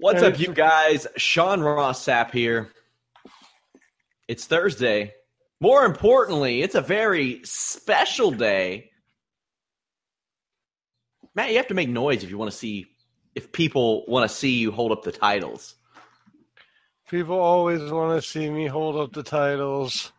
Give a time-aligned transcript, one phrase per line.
[0.00, 1.08] What's up, you guys?
[1.16, 2.70] Sean Ross Sapp here.
[4.28, 5.12] It's Thursday.
[5.60, 8.92] More importantly, it's a very special day.
[11.34, 12.86] Matt, you have to make noise if you want to see
[13.34, 15.74] if people want to see you hold up the titles.
[17.10, 20.12] People always want to see me hold up the titles.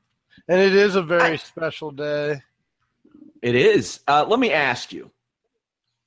[0.49, 2.41] And it is a very I, special day.
[3.41, 4.01] It is.
[4.05, 5.09] Uh, let me ask you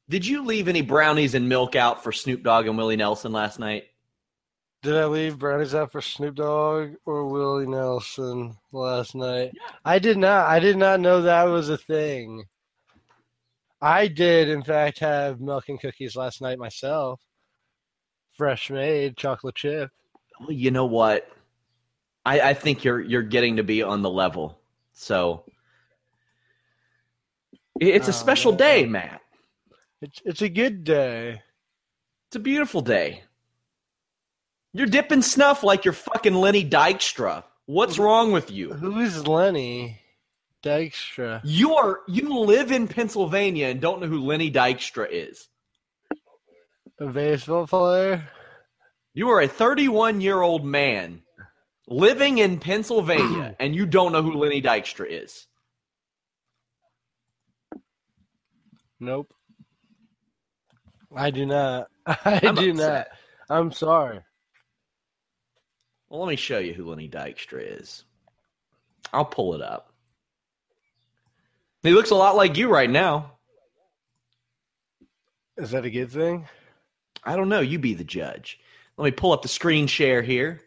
[0.09, 3.59] did you leave any brownies and milk out for Snoop Dogg and Willie Nelson last
[3.59, 3.85] night?
[4.83, 9.53] Did I leave brownies out for Snoop Dogg or Willie Nelson last night?
[9.55, 9.77] Yeah.
[9.85, 10.49] I did not.
[10.49, 12.45] I did not know that was a thing.
[13.81, 17.21] I did, in fact, have milk and cookies last night myself.
[18.37, 19.91] Fresh made chocolate chip.
[20.41, 21.29] Well, you know what?
[22.27, 24.59] I, I think you're you're getting to be on the level.
[24.93, 25.45] So
[27.81, 29.22] it's a oh, special day, Matt.
[30.03, 31.43] It's it's a good day.
[32.29, 33.23] It's a beautiful day.
[34.73, 37.45] You're dipping snuff like you're fucking Lenny Dykstra.
[37.67, 38.73] What's wrong with you?
[38.73, 40.01] Who is Lenny
[40.65, 41.41] Dykstra?
[41.45, 45.47] You are you live in Pennsylvania and don't know who Lenny Dykstra is.
[46.99, 48.29] A baseball player?
[49.15, 51.23] You are a 31 year old man
[51.87, 55.47] living in Pennsylvania and you don't know who Lenny Dykstra is.
[58.99, 59.33] Nope.
[61.15, 61.89] I do not.
[62.07, 63.09] I I'm do upset.
[63.49, 63.57] not.
[63.57, 64.21] I'm sorry.
[66.09, 68.05] Well, let me show you who Lenny Dykstra is.
[69.13, 69.93] I'll pull it up.
[71.83, 73.33] He looks a lot like you right now.
[75.57, 76.49] Is that a good thing?
[77.25, 77.61] I don't know.
[77.61, 78.59] You be the judge.
[78.97, 80.61] Let me pull up the screen share here.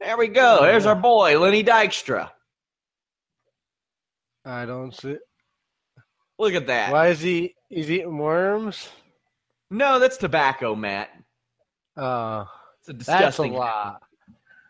[0.00, 0.60] There we go.
[0.62, 2.30] There's our boy, Lenny Dykstra.
[4.44, 5.16] I don't see.
[6.38, 6.92] Look at that.
[6.92, 7.54] Why is he?
[7.68, 8.88] He's eating worms.
[9.70, 11.10] No, that's tobacco, Matt.
[11.96, 12.44] Uh,
[12.80, 13.20] it's a disgusting.
[13.22, 14.02] That's a lot.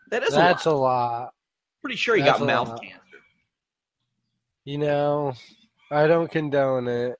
[0.09, 0.75] That is that's a lot.
[0.75, 0.79] A
[1.23, 1.33] lot.
[1.81, 2.81] Pretty sure he that's got mouth lot.
[2.81, 2.99] cancer.
[4.65, 5.33] You know,
[5.89, 7.17] I don't condone it.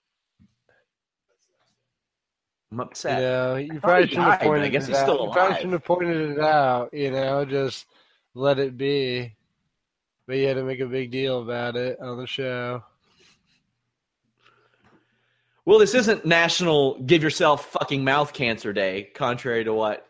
[2.71, 3.19] I'm upset.
[3.19, 5.27] You know, you probably shouldn't have pointed I guess he's still alive.
[5.27, 6.93] You probably shouldn't have pointed it out.
[6.93, 7.87] You know, just
[8.35, 9.33] let it be.
[10.27, 12.83] But you had to make a big deal about it on the show.
[15.63, 20.07] Well, this isn't National Give Yourself Fucking Mouth Cancer Day, contrary to what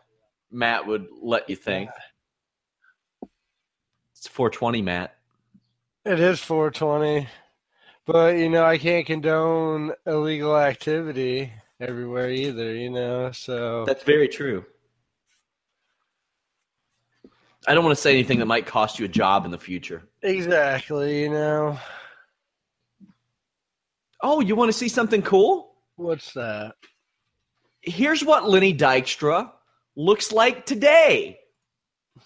[0.50, 1.90] Matt would let you think.
[4.16, 5.14] It's 420, Matt.
[6.06, 7.28] It is 420.
[8.06, 13.84] But, you know, I can't condone illegal activity everywhere either, you know, so.
[13.84, 14.64] That's very true.
[17.68, 20.02] I don't want to say anything that might cost you a job in the future.
[20.22, 21.78] Exactly, you know.
[24.22, 25.74] Oh, you want to see something cool?
[25.96, 26.74] What's that?
[27.80, 29.50] Here's what Lenny Dykstra
[29.96, 31.38] looks like today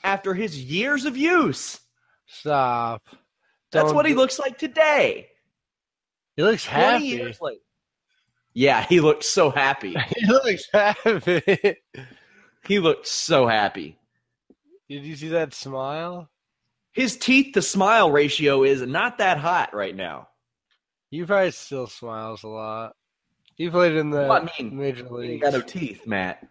[0.05, 1.81] after his years of use.
[2.27, 3.03] Stop.
[3.73, 5.29] That's what he looks like today.
[6.37, 7.35] He looks happy.
[8.53, 9.95] Yeah, he looks so happy.
[10.17, 11.77] he looks happy.
[12.67, 13.99] he looks so happy.
[14.89, 16.31] Did you see that smile?
[16.93, 20.29] His teeth to smile ratio is not that hot right now.
[21.11, 22.97] He probably still smiles a lot.
[23.57, 25.41] He played in the well, I mean, major league.
[25.41, 26.47] Got no teeth, Matt.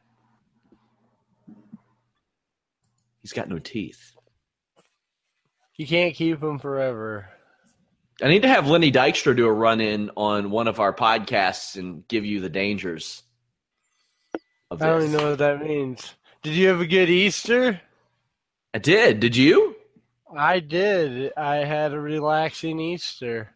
[3.22, 4.14] He's got no teeth.
[5.78, 7.30] You can't keep them forever.
[8.22, 11.76] I need to have Lenny Dykstra do a run in on one of our podcasts
[11.76, 13.24] and give you the dangers
[14.72, 16.14] of I don't even know what that means.
[16.44, 17.82] Did you have a good Easter?
[18.74, 19.20] I did.
[19.20, 19.76] Did you?
[20.36, 21.34] I did.
[21.36, 23.55] I had a relaxing Easter.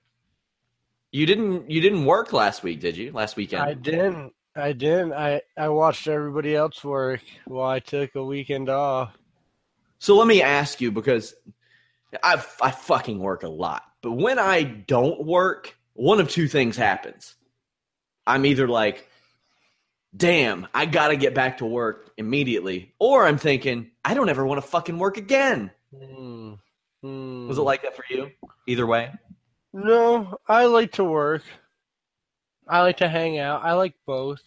[1.11, 1.69] You didn't.
[1.69, 3.11] You didn't work last week, did you?
[3.11, 3.63] Last weekend.
[3.63, 4.33] I didn't.
[4.55, 5.13] I didn't.
[5.13, 9.15] I, I watched everybody else work while I took a weekend off.
[9.99, 11.33] So let me ask you because
[12.23, 16.77] I I fucking work a lot, but when I don't work, one of two things
[16.77, 17.35] happens.
[18.25, 19.09] I'm either like,
[20.15, 24.45] "Damn, I got to get back to work immediately," or I'm thinking, "I don't ever
[24.45, 26.53] want to fucking work again." Hmm.
[27.01, 27.47] Hmm.
[27.47, 28.31] Was it like that for you?
[28.67, 29.11] Either way.
[29.73, 31.43] No, I like to work.
[32.67, 33.63] I like to hang out.
[33.63, 34.41] I like both.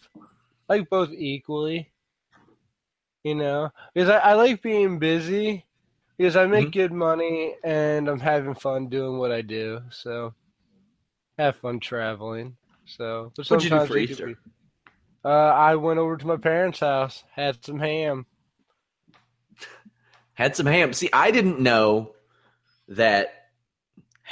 [0.68, 1.90] I like both equally.
[3.24, 5.64] You know, because I, I like being busy
[6.18, 6.72] because I make Mhm.
[6.72, 9.80] good money and I'm having fun doing what I do.
[9.90, 10.34] So,
[11.38, 12.56] have fun traveling.
[12.86, 14.26] So, but What'd you do for Easter?
[14.26, 14.36] be-
[15.24, 18.26] Uh, I went over to my parents' house, had some ham.
[20.34, 20.92] Had some ham.
[20.94, 22.14] See, I didn't know
[22.88, 23.41] that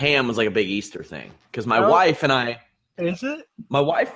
[0.00, 1.90] ham was like a big Easter thing because my Oh.
[1.90, 2.60] wife and I
[2.98, 3.46] Is it?
[3.68, 4.12] My wife,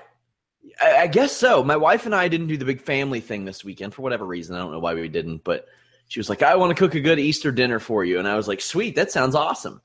[0.81, 1.63] I, I guess so.
[1.63, 4.57] My wife and I didn't do the big family thing this weekend for whatever reason.
[4.57, 5.67] I don't know why we didn't, but
[6.09, 8.19] she was like, I want to cook a good Easter dinner for you.
[8.19, 9.81] And I was like, sweet, that sounds awesome.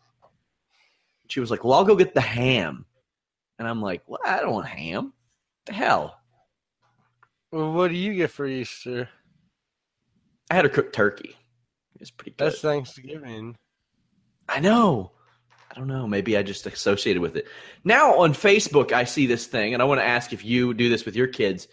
[1.28, 2.86] She was like, well, I'll go get the ham.
[3.60, 5.14] And I'm like, well, I don't want ham.
[5.66, 6.20] the hell?
[7.52, 9.10] Well, what do you get for Easter?
[10.52, 11.36] I had her cook turkey.
[11.96, 12.46] It was pretty good.
[12.48, 13.56] That's Thanksgiving.
[14.48, 15.12] I know.
[15.70, 16.08] I don't know.
[16.08, 17.48] Maybe I just associated with it.
[17.84, 20.90] Now on Facebook, I see this thing, and I want to ask if you do
[20.90, 21.68] this with your kids.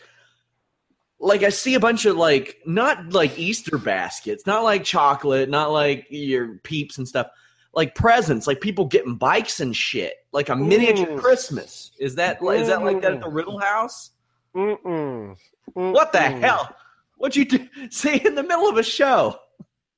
[1.18, 5.72] Like, I see a bunch of like, not like Easter baskets, not like chocolate, not
[5.72, 7.28] like your peeps and stuff,
[7.72, 11.18] like presents, like people getting bikes and shit, like a miniature Ooh.
[11.18, 11.92] Christmas.
[11.98, 13.34] Is that is that like that at the mm.
[13.34, 14.10] Riddle House?
[14.54, 15.36] Mm-mm.
[15.72, 16.74] What the hell?
[17.16, 17.68] What'd you do?
[17.90, 19.38] say in the middle of a show?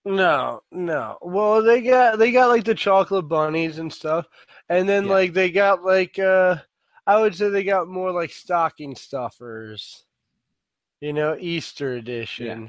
[0.08, 1.18] No, no.
[1.20, 4.26] Well, they got they got like the chocolate bunnies and stuff,
[4.68, 5.10] and then Yeah.
[5.12, 6.56] like they got like uh,
[7.06, 10.04] I would say they got more like stocking stuffers,
[11.00, 12.64] you know, Easter edition.
[12.64, 12.68] Yeah.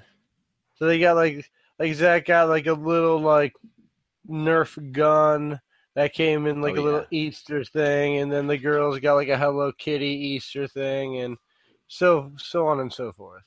[0.76, 1.50] So they got like
[1.80, 3.54] like Zach got like a little like
[4.30, 5.62] Nerf gun
[5.96, 7.18] that came in like Oh, a little yeah.
[7.20, 11.38] Easter thing, and then the girls got like a Hello Kitty Easter thing, and
[11.88, 13.44] so so on and so forth.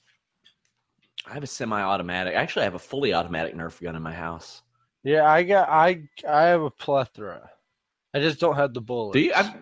[1.26, 2.34] I have a semi-automatic.
[2.34, 4.62] Actually, I have a fully automatic Nerf gun in my house.
[5.04, 7.50] Yeah, I got I I have a plethora.
[8.14, 9.14] I just don't have the bullets.
[9.14, 9.32] Do you?
[9.34, 9.52] I've,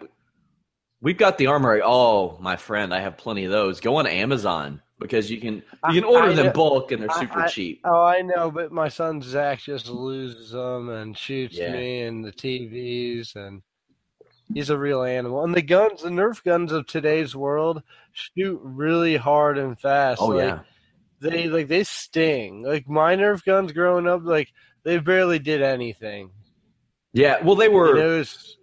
[1.01, 1.81] we've got the armory.
[1.85, 3.81] Oh, my friend, I have plenty of those.
[3.81, 7.03] Go on Amazon because you can you can I- order I them know- bulk and
[7.03, 7.81] they're super I- cheap.
[7.85, 11.73] Oh, I know, but my son Zach just loses them and shoots Yeah.
[11.73, 13.62] me and the TVs, and
[14.53, 15.43] he's a real animal.
[15.45, 20.21] And the guns, the Nerf guns of today's world, shoot really hard and fast.
[20.21, 20.59] Oh like, yeah,
[21.20, 22.62] they like they sting.
[22.62, 24.49] Like my Nerf guns growing up, like
[24.84, 26.31] they barely did anything.
[27.12, 27.43] yeah.
[27.43, 28.56] Well, they were it was,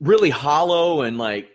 [0.00, 1.48] really hollow and like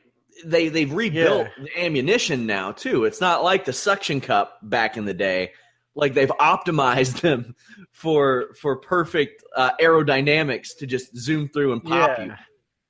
[0.45, 1.63] they they've rebuilt Yeah.
[1.65, 3.05] the ammunition now too.
[3.05, 5.51] It's not like the suction cup back in the day.
[5.95, 7.55] Like they've optimized them
[7.91, 12.25] for for perfect uh, aerodynamics to just zoom through and pop Yeah.
[12.25, 12.33] you.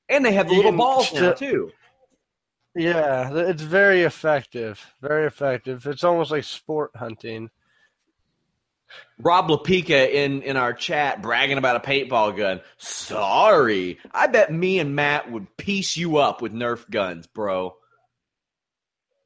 [0.10, 1.72] And they have the little balls now too.
[2.76, 4.84] Yeah, it's very effective.
[5.02, 5.86] Very effective.
[5.86, 7.50] It's almost like sport hunting.
[9.20, 12.62] Rob Lapika in in our chat bragging about a paintball gun.
[12.78, 17.76] Sorry, I bet me and Matt would piece you up with Nerf guns, bro.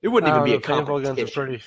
[0.02, 1.64] It wouldn't even be a paintball guns are pretty.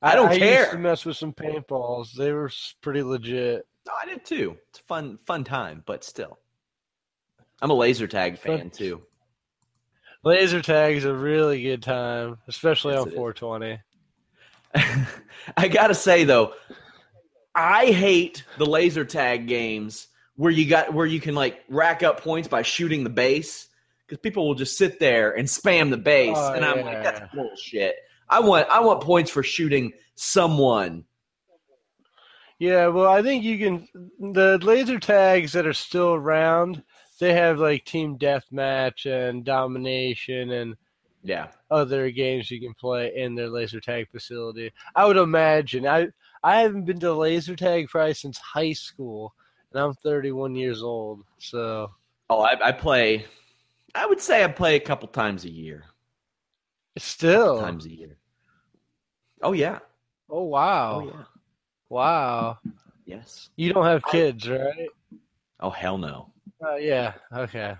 [0.00, 0.60] I don't I care.
[0.60, 2.12] used to mess with some paintballs.
[2.12, 3.66] They were pretty legit.
[3.86, 4.56] No, I did too.
[4.70, 6.38] It's a fun fun time, but still,
[7.60, 9.02] I'm a laser tag fan too.
[10.24, 13.80] Laser tag's a really good time, especially Yes, on 420.
[15.56, 16.54] I gotta say though,
[17.54, 22.20] I hate the laser tag games where you got where you can like rack up
[22.22, 23.68] points by shooting the base
[24.06, 26.84] because people will just sit there and spam the base, Oh, and I'm yeah.
[26.84, 27.96] like, that's bullshit.
[28.28, 31.04] I want I want points for shooting someone.
[32.58, 33.88] Yeah, well, I think you can.
[34.32, 36.82] The laser tags that are still around,
[37.22, 40.76] they have like team deathmatch and domination and
[41.22, 44.72] Yeah, other games you can play in their laser tag facility.
[44.94, 45.86] I would imagine.
[45.86, 46.08] I
[46.42, 49.34] I haven't been to laser tag probably since high school,
[49.72, 51.24] and I'm 31 years old.
[51.38, 51.90] So
[52.28, 53.26] Oh, I, I play.
[53.94, 55.86] I would say I play a couple times a year.
[56.98, 58.18] still, Times a year.
[59.42, 59.80] Oh yeah.
[60.28, 61.24] oh wow, Oh yeah.
[61.88, 62.58] wow.
[63.04, 63.50] Yes.
[63.56, 64.90] You don't have kids, right?
[65.60, 66.31] Oh hell no.
[66.62, 67.14] Uh, yeah.
[67.32, 67.74] Okay.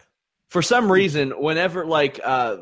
[0.48, 2.56] For some reason, whenever like uh,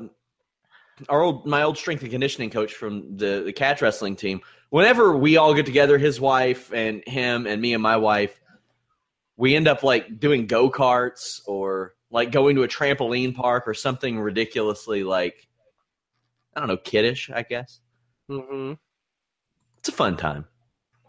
[1.08, 5.16] our old my old strength and conditioning coach from the the catch wrestling team, whenever
[5.16, 8.40] we all get together, his wife and him and me and my wife,
[9.36, 13.74] we end up like doing go karts or like going to a trampoline park or
[13.74, 15.48] something ridiculously like
[16.54, 17.80] I don't know, kiddish, I guess.
[18.30, 18.74] Mm-hmm.
[19.78, 20.44] It's a fun time.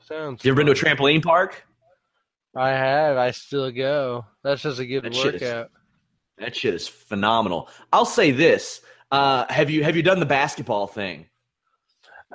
[0.02, 0.44] Sounds.
[0.46, 1.66] You ever been to a trampoline park?
[2.56, 3.18] I have.
[3.18, 4.26] I still go.
[4.44, 5.72] That's just a good That shit is- workout.
[6.38, 7.70] That shit is phenomenal.
[7.94, 8.82] I'll say this:
[9.12, 11.28] uh, have you have you done the basketball thing?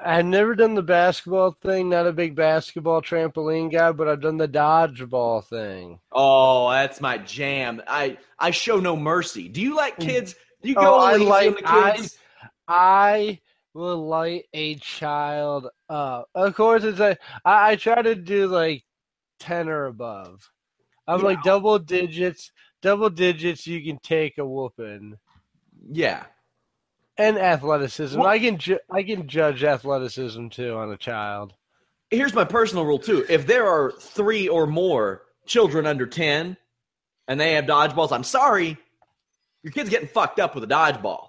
[0.02, 1.88] I've never done the basketball thing.
[1.88, 5.99] Not a big basketball trampoline guy, but I've done the dodgeball thing.
[6.12, 7.82] Oh, that's my jam.
[7.88, 9.49] I I show no mercy.
[9.49, 10.35] Do you like kids?
[10.62, 11.62] Do you go Oh, I like- the
[11.96, 12.16] kids?
[12.68, 13.40] I
[13.75, 16.28] will light a child up.
[16.35, 17.16] Of course, it's a.
[17.44, 18.85] I, I try to do like
[19.38, 20.50] ten or above.
[21.09, 22.50] I'm like double digits.
[22.83, 23.66] Double digits.
[23.66, 25.16] You can take a whooping.
[25.90, 26.25] yeah.
[27.19, 28.19] And athleticism.
[28.19, 31.55] Well- I can ju- I can judge athleticism too on a child.
[32.11, 33.25] Here's my personal rule too.
[33.28, 36.57] If there are three or more children under ten,
[37.26, 38.76] and they have dodgeballs, I'm sorry,
[39.62, 41.28] your kid's getting fucked up with a dodgeball.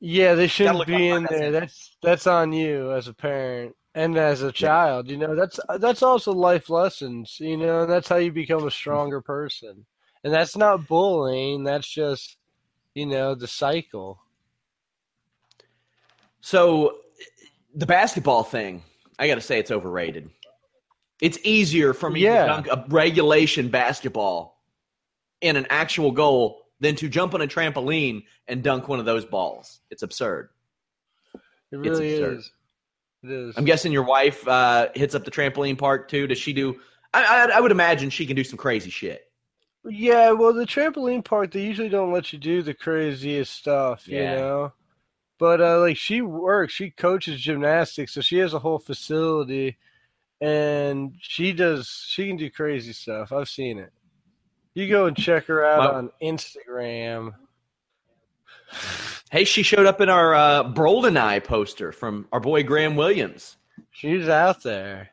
[0.00, 1.52] Yeah, they shouldn't be in there.
[1.52, 5.10] That's that's on you as a parent and as a child.
[5.10, 7.36] You know, that's that's also life lessons.
[7.40, 9.86] You know, and that's how you become a stronger person.
[10.24, 11.64] And that's not bullying.
[11.64, 12.36] That's just,
[12.94, 14.20] you know, the cycle.
[16.40, 16.98] So
[17.74, 18.82] the basketball thing,
[19.18, 20.30] I got to say it's overrated.
[21.20, 22.42] It's easier for me Yeah.
[22.42, 24.60] to dunk a regulation basketball
[25.40, 29.24] in an actual goal than to jump on a trampoline and dunk one of those
[29.24, 29.80] balls.
[29.90, 30.48] It's absurd.
[31.34, 31.40] It
[31.72, 32.38] It's really absurd.
[32.38, 32.52] is.
[33.22, 33.56] It is.
[33.56, 36.26] I'm guessing your wife uh, hits up the trampoline park too.
[36.26, 36.80] Does she do?
[37.14, 39.30] I, I, I would imagine she can do some crazy shit.
[39.84, 44.20] Yeah, well, the trampoline park they usually don't let you do the craziest stuff, you
[44.22, 44.72] know.
[45.38, 49.76] But uh, like she works, she coaches gymnastics, so she has a whole facility,
[50.40, 52.04] and she does.
[52.06, 53.32] She can do crazy stuff.
[53.32, 53.92] I've seen it.
[54.74, 57.34] You go and check her out Well- on Instagram.
[59.32, 63.56] Hey, she showed up in our uh, Brolden Eye poster from our boy Graham Williams.
[63.90, 65.08] She's out there.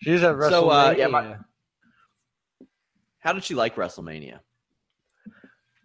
[0.00, 0.48] She's at WrestleMania.
[0.48, 1.36] So, uh, yeah, my-
[3.18, 4.38] How did she like WrestleMania?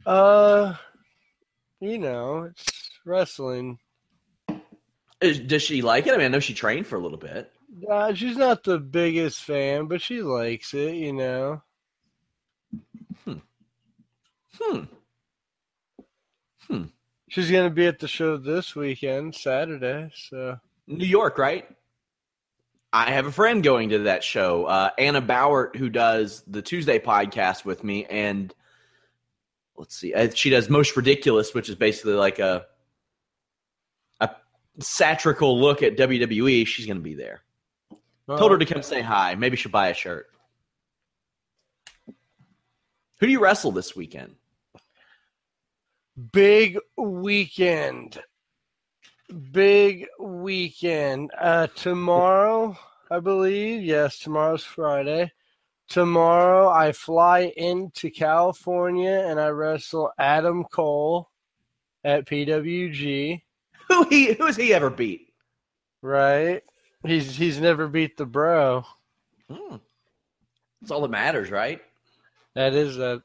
[0.05, 0.75] uh,
[1.81, 3.79] you know, it's wrestling.
[5.19, 6.13] Is, does she like it?
[6.13, 7.51] I mean, I know she trained for a little bit.
[7.89, 10.95] Uh, she's not the biggest fan, but she likes it.
[10.95, 11.61] You know.
[13.25, 13.33] Hmm.
[14.57, 14.79] Hmm.
[16.67, 16.83] Hmm.
[17.29, 20.11] She's gonna be at the show this weekend, Saturday.
[20.29, 20.57] So
[20.87, 21.67] New York, right?
[22.91, 26.97] I have a friend going to that show, uh, Anna Bauert, who does the Tuesday
[26.97, 28.51] podcast with me, and
[29.77, 32.65] let's see, uh, she does Most Ridiculous, which is basically like a
[34.21, 34.31] a
[34.79, 36.65] satirical look at WWE.
[36.65, 37.41] She's going to be there.
[38.27, 39.35] Told her to come say hi.
[39.35, 40.27] Maybe she'll buy a shirt.
[43.19, 44.35] Who do you wrestle this weekend?
[46.19, 48.19] Big weekend.
[49.51, 51.31] Big weekend.
[51.39, 52.77] Uh, tomorrow,
[53.11, 53.83] I believe.
[53.83, 55.31] Yes, tomorrow's Friday.
[55.87, 61.29] Tomorrow, I fly into California and I wrestle Adam Cole
[62.03, 63.41] at PWG.
[63.87, 64.33] Who he?
[64.33, 65.33] Who has he ever beat?
[66.01, 66.61] Right?
[67.03, 68.83] He's he's never beat the bro.
[69.49, 69.77] Hmm.
[70.81, 71.81] That's all that matters, right?
[72.55, 73.23] That is that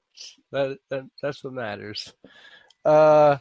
[0.52, 2.12] that, that that's what matters.
[2.85, 3.38] Uh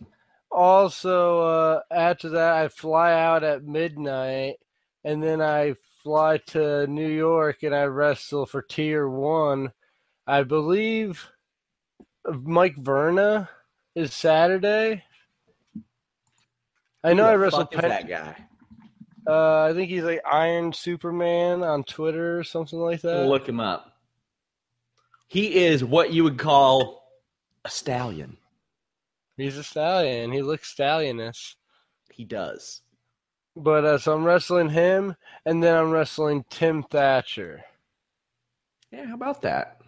[0.52, 4.58] also uh after that I fly out at midnight
[5.04, 9.72] and then I fly to New York and I wrestle for tier 1.
[10.28, 11.28] I believe
[12.30, 13.50] Mike Verna
[13.96, 15.04] is Saturday.
[17.04, 18.36] I know I wrestled Pen- that guy.
[19.28, 23.28] uh I think he's like Iron Superman on Twitter or something like that.
[23.28, 23.98] Look him up.
[25.28, 27.10] He is what you would call
[27.66, 28.38] a stallion.
[29.38, 30.32] He's a stallion.
[30.32, 31.56] He looks stallionous.
[32.12, 32.82] He does.
[33.56, 37.64] But uh, so I'm wrestling him, and then I'm wrestling Tim Thatcher.
[38.92, 39.82] Yeah, how about that?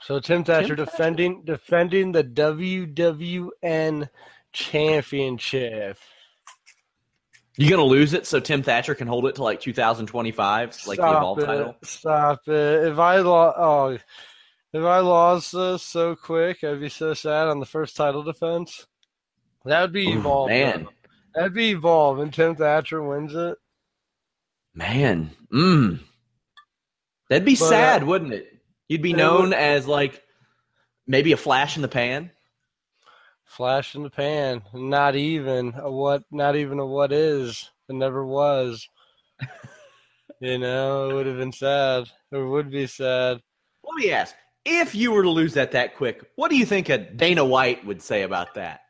[0.00, 0.84] So Tim Thatcher Thatcher?
[0.84, 4.08] defending defending the WWN
[4.52, 5.98] championship.
[7.56, 11.06] You gonna lose it so Tim Thatcher can hold it to like 2025, like the
[11.06, 11.46] Evolve it!
[11.46, 11.76] title?
[11.84, 12.88] Stop it!
[12.88, 13.98] If I lost, oh,
[14.74, 18.86] if I lost this so quick, I'd be so sad on the first title defense.
[19.64, 20.50] That would be Ooh, Evolve.
[20.50, 20.90] man, though.
[21.34, 23.56] That'd be Evolve, and Tim Thatcher wins it.
[24.74, 26.00] man, mm.
[27.30, 28.58] That'd be But, uh, sad, wouldn't it?
[28.88, 30.22] You'd be known would- as like
[31.06, 32.30] maybe a flash in the pan.
[33.46, 34.62] Flash in the pan.
[34.74, 36.24] Not even a what.
[36.30, 37.70] Not even a what is.
[37.88, 38.88] It never was.
[40.40, 42.10] you know, it would have been sad.
[42.32, 43.40] It would be sad.
[43.84, 44.34] Let me ask:
[44.64, 47.84] If you were to lose that that quick, what do you think a Dana White
[47.84, 48.80] would say about that?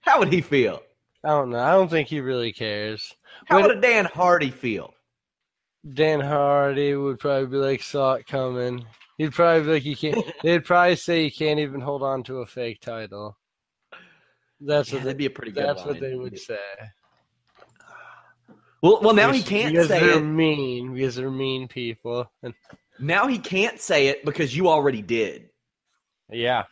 [0.00, 0.82] How would he feel?
[1.24, 1.58] I don't know.
[1.58, 3.12] I don't think he really cares.
[3.46, 4.94] How would a Dan Hardy feel?
[5.94, 8.84] Dan Hardy would probably be like, saw it coming.
[9.18, 10.24] He'd probably be like, you can't.
[10.42, 13.36] They'd probably say you can't even hold on to a fake title.
[14.60, 15.64] That's Yeah, what that'd be a pretty good.
[15.64, 16.58] that's what they would say.
[18.82, 20.22] Well, well, now he can't because say they're it.
[20.22, 20.94] mean.
[20.94, 22.30] Because they're mean people.
[22.42, 22.54] And
[23.00, 25.50] Now he can't say it because you already did.
[26.30, 26.64] yeah,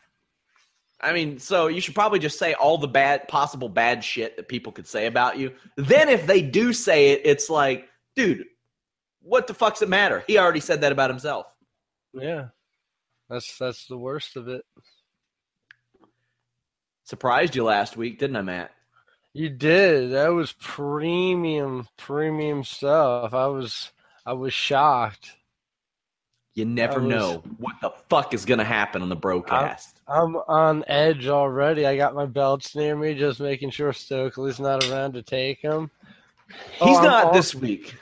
[1.00, 4.48] I mean, so you should probably just say all the bad, possible bad shit that
[4.48, 5.52] people could say about you.
[5.76, 8.44] Then, if they do say it, it's like, dude,
[9.20, 10.24] what the fuck's it matter?
[10.26, 11.46] He already said that about himself.
[12.14, 12.46] yeah.
[13.30, 14.64] That's that's the worst of it.
[17.04, 18.70] Surprised you last week, didn't I, Matt?
[19.34, 20.12] You did.
[20.12, 23.34] That was premium, premium stuff.
[23.34, 23.90] I was
[24.24, 25.32] I was shocked.
[26.54, 30.00] You never was- know what the fuck is going to happen on the broadcast.
[30.06, 31.84] I'm on edge already.
[31.84, 35.90] I got my belts near me, just making sure Stokely's not around to take them.
[36.80, 37.96] Oh, He's Oh, I'm not also- this week.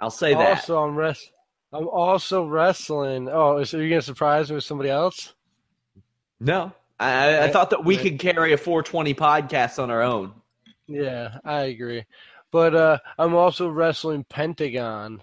[0.00, 0.58] I'll say that.
[0.58, 1.30] Also, I'm rest.
[1.72, 3.28] I'm also wrestling.
[3.30, 5.34] Oh, so you're gonna surprise me with somebody else?
[6.40, 10.32] no, I, I thought that we could carry a 420 podcast on our own.
[10.88, 12.04] Yeah, I agree.
[12.52, 15.22] But uh, I'm also wrestling Pentagon.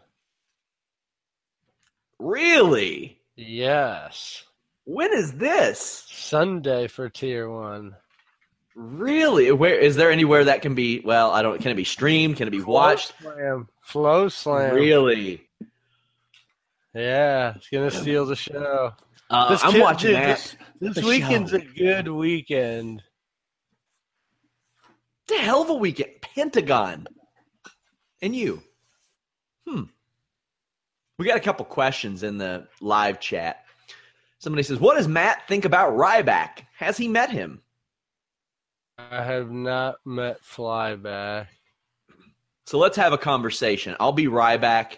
[2.19, 3.19] Really?
[3.35, 4.43] Yes,
[4.85, 6.05] When is this?
[6.09, 7.95] Sunday for Tier One.
[8.75, 9.51] Really?
[9.51, 10.99] Where is there anywhere that can be?
[10.99, 11.59] Well, I don't.
[11.61, 12.37] Can it be streamed?
[12.37, 13.13] Can it be watched?
[13.21, 13.67] FloSlam.
[13.81, 14.73] Flow Slam.
[14.75, 15.41] Really?
[16.93, 18.93] Yeah, it's gonna steal the show.
[19.29, 20.55] Uh, This I'm kid- watching dude, that.
[20.79, 21.57] This, this weekend's show.
[21.57, 23.03] a good weekend.
[25.33, 26.11] It's a hell of a weekend.
[26.21, 27.07] Pentagon.
[28.21, 28.61] And you.
[29.67, 29.83] Hmm.
[31.17, 33.65] We got a couple questions in the live chat.
[34.37, 36.65] Somebody says, What does Matt think about Ryback?
[36.77, 37.61] Has he met him?
[38.99, 41.47] I have not met Ryback.
[42.67, 43.95] So let's have a conversation.
[43.99, 44.97] I'll be Ryback.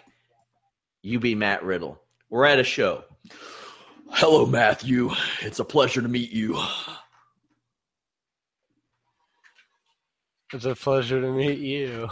[1.02, 1.98] You be Matt Riddle.
[2.28, 3.04] We're at a show.
[4.10, 5.12] Hello, Matthew.
[5.40, 6.62] It's a pleasure to meet you.
[10.52, 12.08] It's a pleasure to meet you.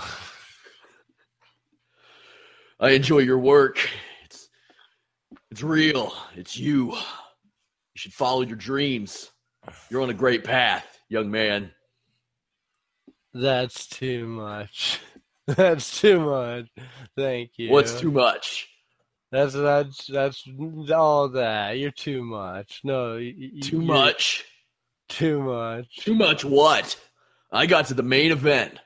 [2.80, 3.88] I enjoy your work.
[4.24, 4.48] It's
[5.50, 6.12] it's real.
[6.34, 6.92] It's you.
[6.92, 6.98] You
[7.96, 9.30] should follow your dreams.
[9.88, 11.70] You're on a great path, young man.
[13.32, 15.00] That's too much.
[15.46, 16.66] That's too much.
[17.16, 17.70] Thank you.
[17.70, 18.68] What's too much?
[19.30, 20.48] That's that's that's
[20.94, 21.78] all that.
[21.78, 22.80] You're too much.
[22.84, 23.18] No,
[23.62, 24.44] Too much.
[25.08, 25.96] Too much.
[25.96, 26.96] Too much what?
[27.54, 28.80] I got to the main event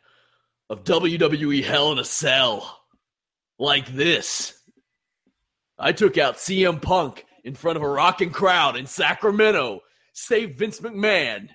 [0.69, 2.79] of WWE Hell in a Cell.
[3.59, 4.55] Like this.
[5.79, 9.81] I took out CM Punk in front of a rocking crowd in Sacramento.
[10.13, 11.49] Saved Vince McMahon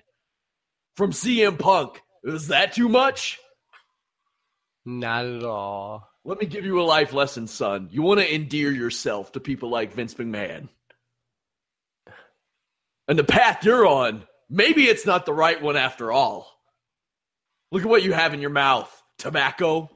[0.96, 2.02] from CM Punk.
[2.24, 3.38] Is that too much?
[4.84, 6.08] Not at all.
[6.24, 7.88] Let me give you a life lesson, son.
[7.92, 10.68] You want to endear yourself to people like Vince McMahon.
[13.06, 16.53] And the path you're on, maybe it's not the right one after all.
[17.74, 18.88] Look at what you have in your mouth.
[19.18, 19.90] Tobacco.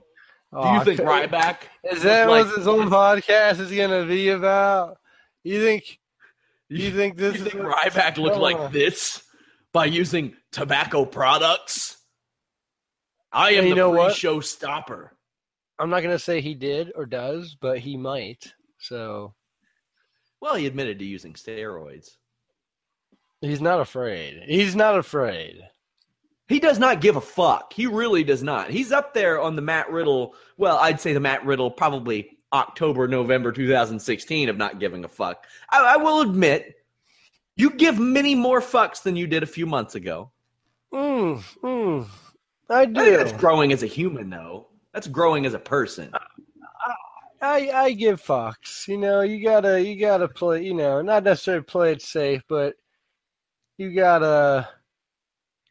[0.53, 1.59] Do you think Ryback?
[1.85, 4.99] Is that like- what this whole podcast is gonna be about?
[5.45, 6.01] You think?
[6.69, 9.23] You think this You is think what- Ryback looked like this
[9.73, 11.97] by using tobacco products?
[13.31, 15.17] I am you the pre-show stopper.
[15.79, 18.53] I'm not gonna say he did or does, but he might.
[18.81, 19.37] So
[20.41, 22.17] Well, he admitted to using steroids.
[23.41, 24.43] he's not afraid.
[24.49, 25.63] He's not afraid.
[26.49, 27.73] He does not give a fuck.
[27.73, 28.71] He really does not.
[28.71, 30.35] He's up there on the Matt Riddle.
[30.57, 35.45] Well, I'd say the Matt Riddle probably October, November 2016 of not giving a fuck.
[35.71, 36.77] I, I will admit,
[37.57, 40.31] you give many more fucks than you did a few months ago.
[40.93, 42.07] Mm, mm,
[42.71, 43.17] I I think do.
[43.19, 44.69] that's growing as a human, though.
[44.95, 46.11] That's growing as a person.
[47.41, 48.89] I I give fucks.
[48.89, 50.65] You know, you gotta you gotta play.
[50.65, 52.75] You know, not necessarily play it safe, but
[53.77, 54.69] you gotta,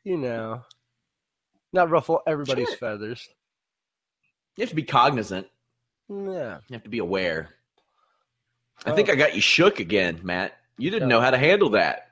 [0.07, 0.63] you know,
[1.73, 2.77] not ruffle everybody's Sure.
[2.77, 3.27] feathers.
[4.55, 5.47] You have to be cognizant.
[6.07, 6.59] Yeah.
[6.69, 7.49] You have to be aware.
[8.85, 9.11] I think oh.
[9.11, 10.53] I got you shook again, Matt.
[10.77, 11.17] You didn't No.
[11.17, 12.07] know how to handle that.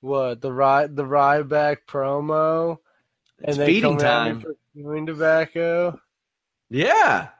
[0.00, 2.78] What the ride the Ryback promo?
[3.38, 4.54] It's they feeding come at me time.
[4.76, 5.98] chewing tobacco.
[6.68, 7.30] Yeah.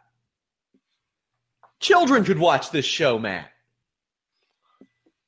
[1.81, 3.52] Children could watch this show, Matt.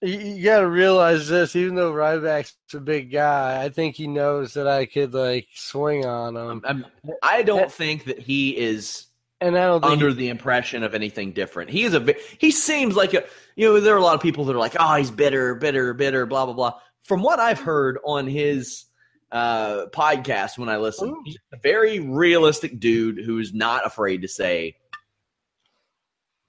[0.05, 1.57] You, you got to realize this.
[1.57, 6.05] Even though Ryback's a big guy, I think he knows that I could like swing
[6.05, 6.63] on him.
[6.65, 6.87] I'm,
[7.23, 9.07] I do not think that he is
[9.41, 11.71] and I don't under the impression of anything different.
[11.71, 13.25] He is a he seems like a
[13.57, 15.95] you know there are a lot of people that are like oh he's bitter, bitter,
[15.95, 16.81] bitter, blah blah blah.
[17.05, 18.85] From what I've heard on his
[19.33, 21.23] uh, podcast when I listen, Ooh.
[21.25, 24.77] he's a very realistic dude who's not afraid to say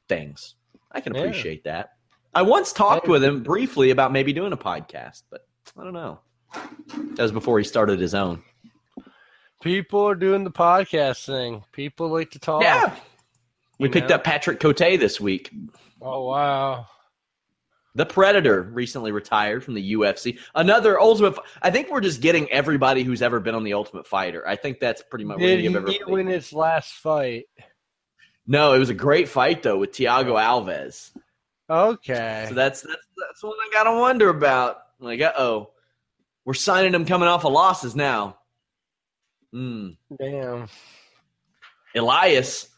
[0.08, 0.56] things.
[0.92, 1.22] I can Yeah.
[1.22, 1.95] appreciate that.
[2.36, 6.20] I once talked with him briefly about maybe doing a podcast, but I don't know.
[7.16, 8.44] That was before he started his own.
[9.64, 11.64] people are doing the podcast thing.
[11.72, 12.62] People like to talk.
[12.62, 12.94] Yeah.
[13.80, 14.16] We You picked know?
[14.16, 15.50] up Patrick Cote this week.
[16.02, 16.88] Oh wow.
[17.96, 20.38] The Predator recently retired from the UFC.
[20.54, 21.40] Another Ultimate.
[21.62, 24.46] I think we're just getting everybody who's ever been on the Ultimate Fighter.
[24.46, 25.40] I think that's pretty much.
[25.40, 27.46] Did what he win his last fight?
[28.46, 31.12] No, it was a great fight though with Thiago Alves.
[31.70, 32.46] Okay.
[32.50, 34.78] So that's that's that's what I gotta wonder about.
[35.00, 35.72] Like, uh oh,
[36.46, 38.38] we're signing him coming off of losses now.
[39.52, 39.92] Hmm.
[40.20, 40.68] Damn.
[41.96, 42.70] Elias,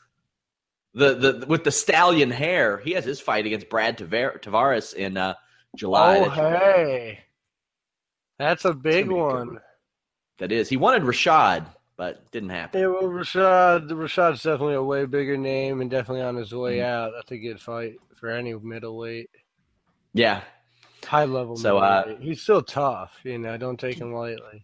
[0.93, 5.17] the the with the stallion hair, he has his fight against Brad Tavar- Tavares in
[5.17, 5.34] uh,
[5.76, 6.19] July.
[6.19, 7.19] Oh hey.
[8.39, 9.47] That's a big gonna be a good one.
[9.47, 9.60] one.
[10.38, 11.65] That is, he wanted Rashad,
[11.97, 12.79] but didn't happen.
[12.79, 13.89] Yeah, well, Rashad.
[13.89, 16.86] Rashad's definitely a way bigger name and definitely on his way Mhm.
[16.86, 17.12] out.
[17.15, 19.29] That's a good fight for any middleweight,
[20.13, 20.43] Yeah.
[21.05, 21.57] high level.
[21.57, 23.19] So, uh, he's still tough.
[23.23, 24.63] You know, don't take him lightly.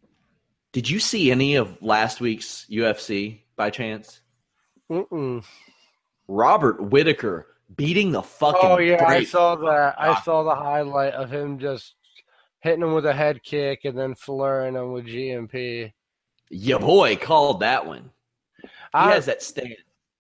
[0.72, 4.22] Did you see any of last week's UFC by chance?
[4.92, 5.44] Mm-mm.
[6.28, 8.60] Robert Whitaker beating the fucking.
[8.64, 9.96] Oh yeah, I saw that.
[10.00, 11.96] I saw the highlight of him just
[12.62, 15.94] hitting him with a head kick and then flooring him with GMP.
[16.54, 18.12] Your boy called that one.
[18.62, 19.76] He I- has that stand.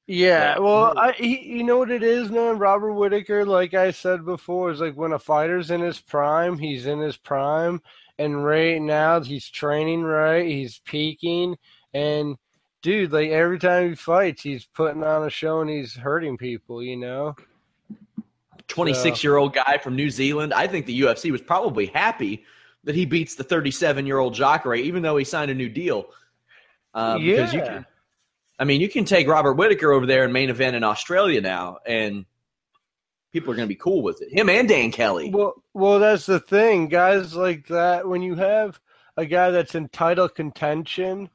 [0.06, 2.60] Yeah, well, I he, you know what it is, man.
[2.60, 6.88] Robert Whitaker, like I said before, is like when a fighter's in his prime, he's
[6.88, 7.82] in his prime,
[8.19, 11.56] and right now he's training right, he's peaking,
[11.93, 12.36] and
[12.82, 16.84] dude, like every time he fights, he's putting on a show and he's hurting people,
[16.84, 17.34] you know.
[18.67, 20.54] 26 year old guy from New Zealand.
[20.54, 22.43] I think the UFC was probably happy
[22.84, 26.08] that he beats the 37 year old Jacare, even though he signed a new deal.
[26.93, 27.65] Uh, Because you Yeah.
[27.67, 27.86] can,
[28.60, 31.79] I mean, you can take Robert Whitaker over there and main event in Australia now,
[31.86, 32.25] and
[33.32, 34.32] people are going to be cool with it.
[34.32, 35.32] Him and Dan Kelly.
[35.32, 38.08] Well, well, that's the thing, guys like that.
[38.08, 38.79] When you have
[39.17, 41.29] a guy that's in title contention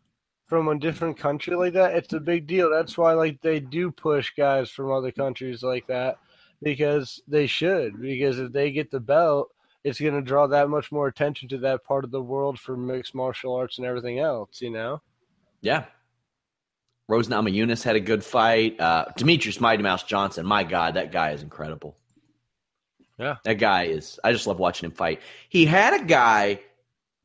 [0.46, 2.70] from a different country like that, it's a big deal.
[2.70, 6.18] That's why, like, they do push guys from other countries like that
[6.62, 8.00] because they should.
[8.00, 9.50] Because if they get the belt,
[9.84, 12.76] it's going to draw that much more attention to that part of the world for
[12.76, 14.62] mixed martial arts and everything else.
[14.62, 15.02] You know?
[15.60, 15.84] Yeah.
[17.08, 18.78] Rose Namajunas had a good fight.
[18.80, 21.96] Uh, Demetrious Mighty Mouse Johnson, my God, that guy is incredible.
[23.18, 23.36] Yeah.
[23.44, 25.22] That guy is, I just love watching him fight.
[25.48, 26.60] He had a guy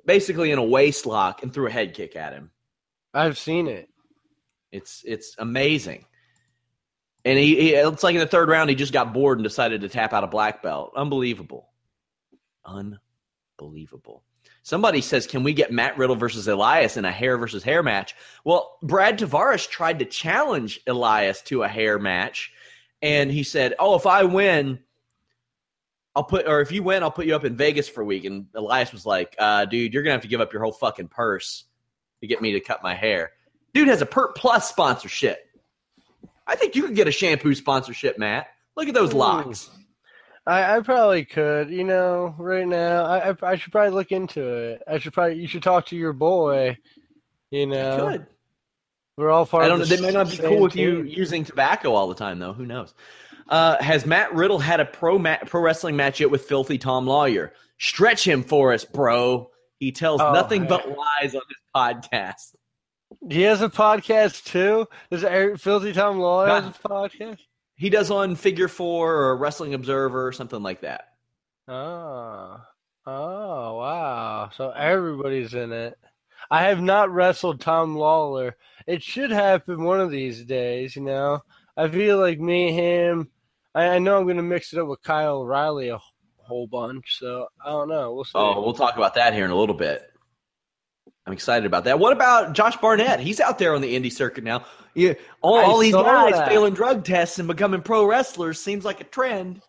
[0.06, 2.52] basically in a waist lock and threw a head kick at him.
[3.14, 3.90] I've seen it.
[4.72, 6.06] It's it's amazing.
[7.24, 9.82] And he, he it's like in the third round he just got bored and decided
[9.82, 10.94] to tap out a black belt.
[10.96, 11.70] Unbelievable.
[12.66, 14.24] Unbelievable.
[14.64, 18.16] Somebody says, "Can we get Matt Riddle versus Elias in a hair versus hair match?"
[18.46, 22.52] Well, Brad Tavares tried to challenge Elias to a hair match,
[23.02, 24.80] and he said, "Oh, if I win,
[26.16, 28.24] I'll put, or if you win, I'll put you up in Vegas for a week."
[28.24, 31.10] And Elias was like, uh, "Dude, you're gonna have to give up your whole fucking
[31.10, 31.66] purse
[32.22, 33.34] to get me to cut my hair."
[33.74, 35.46] Dude has a Pert Plus sponsorship.
[36.48, 38.48] I think you could get a shampoo sponsorship, Matt.
[38.78, 39.70] Look at those locks.
[40.46, 43.06] I, I probably could, you know, right now.
[43.06, 44.82] I, I I should probably look into it.
[44.88, 46.78] I should probably you should talk to your boy.
[47.52, 48.26] You know, Good.
[49.18, 49.86] we're all part I don't know.
[49.86, 52.54] the They may not be cool with you using tobacco all the time, though.
[52.54, 52.94] Who knows?
[53.48, 57.06] Uh, has Matt Riddle had a pro ma- pro wrestling match yet with Filthy Tom
[57.06, 57.52] Lawlor?
[57.80, 59.50] Stretch him for us, bro.
[59.80, 60.68] He tells Oh, nothing hey.
[60.70, 62.56] but lies on his podcast.
[63.30, 64.88] He has a podcast too.
[65.12, 65.22] Does
[65.62, 67.40] Filthy Tom Lawlor Not- has a podcast?
[67.84, 71.10] He does on Figure Four or Wrestling Observer or something like that.
[71.68, 72.62] Oh,
[73.06, 74.50] oh, wow!
[74.56, 76.00] So everybody's in it.
[76.50, 78.54] I have not wrestled Tom Lawlor.
[78.88, 80.96] It should happen one of these days.
[80.96, 81.42] You know,
[81.76, 83.32] I feel like me and him.
[83.76, 86.00] I, I know I'm going to mix it up with Kyle O'Reilly a
[86.38, 87.20] whole bunch.
[87.20, 88.14] So I don't know.
[88.14, 88.32] We'll see.
[88.36, 90.10] Oh, we'll talk about that here in a little bit.
[91.26, 92.00] I'm excited about that.
[92.00, 93.20] What about Josh Barnett?
[93.20, 94.66] He's out there on the indie circuit now.
[94.94, 96.50] Yeah, all, all these guys that.
[96.50, 99.62] failing drug tests and becoming pro wrestlers seems like a trend.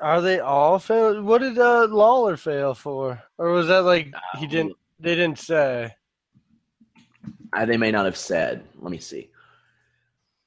[0.00, 1.22] Are they all fail?
[1.22, 3.22] What did uh, Lawlor fail for?
[3.38, 4.76] Or was that like he didn't?
[4.98, 5.94] They didn't say.
[7.52, 8.64] Uh, they may not have said.
[8.78, 9.30] Let me see.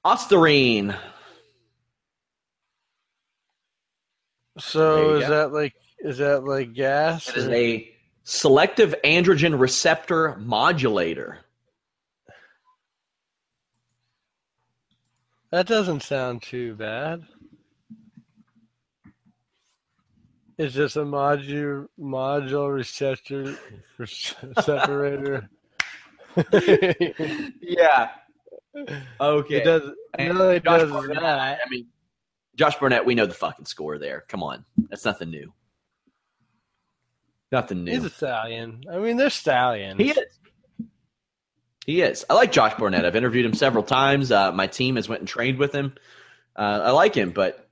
[0.05, 0.97] Ostarine.
[4.59, 5.29] So is go.
[5.29, 7.29] that like is that like gas?
[7.29, 7.92] It is a
[8.23, 11.39] selective androgen receptor modulator.
[15.51, 17.23] That doesn't sound too bad.
[20.57, 23.57] It's just a module module receptor
[24.05, 25.49] separator.
[27.61, 28.09] yeah.
[29.19, 29.55] Okay.
[29.57, 29.91] It does.
[30.17, 31.59] No, it does that.
[31.63, 31.87] I mean,
[32.55, 33.05] Josh Barnett.
[33.05, 34.23] we know the fucking score there.
[34.27, 35.53] Come on, that's nothing new.
[37.53, 37.91] Nothing new.
[37.91, 38.83] He's a stallion.
[38.91, 40.01] I mean, they're stallions.
[40.01, 40.39] He is.
[41.85, 42.25] He is.
[42.27, 43.05] I like Josh Barnett.
[43.05, 44.31] I've interviewed him several times.
[44.31, 45.93] Uh, my team has went and trained with him.
[46.55, 47.69] Uh, I like him, but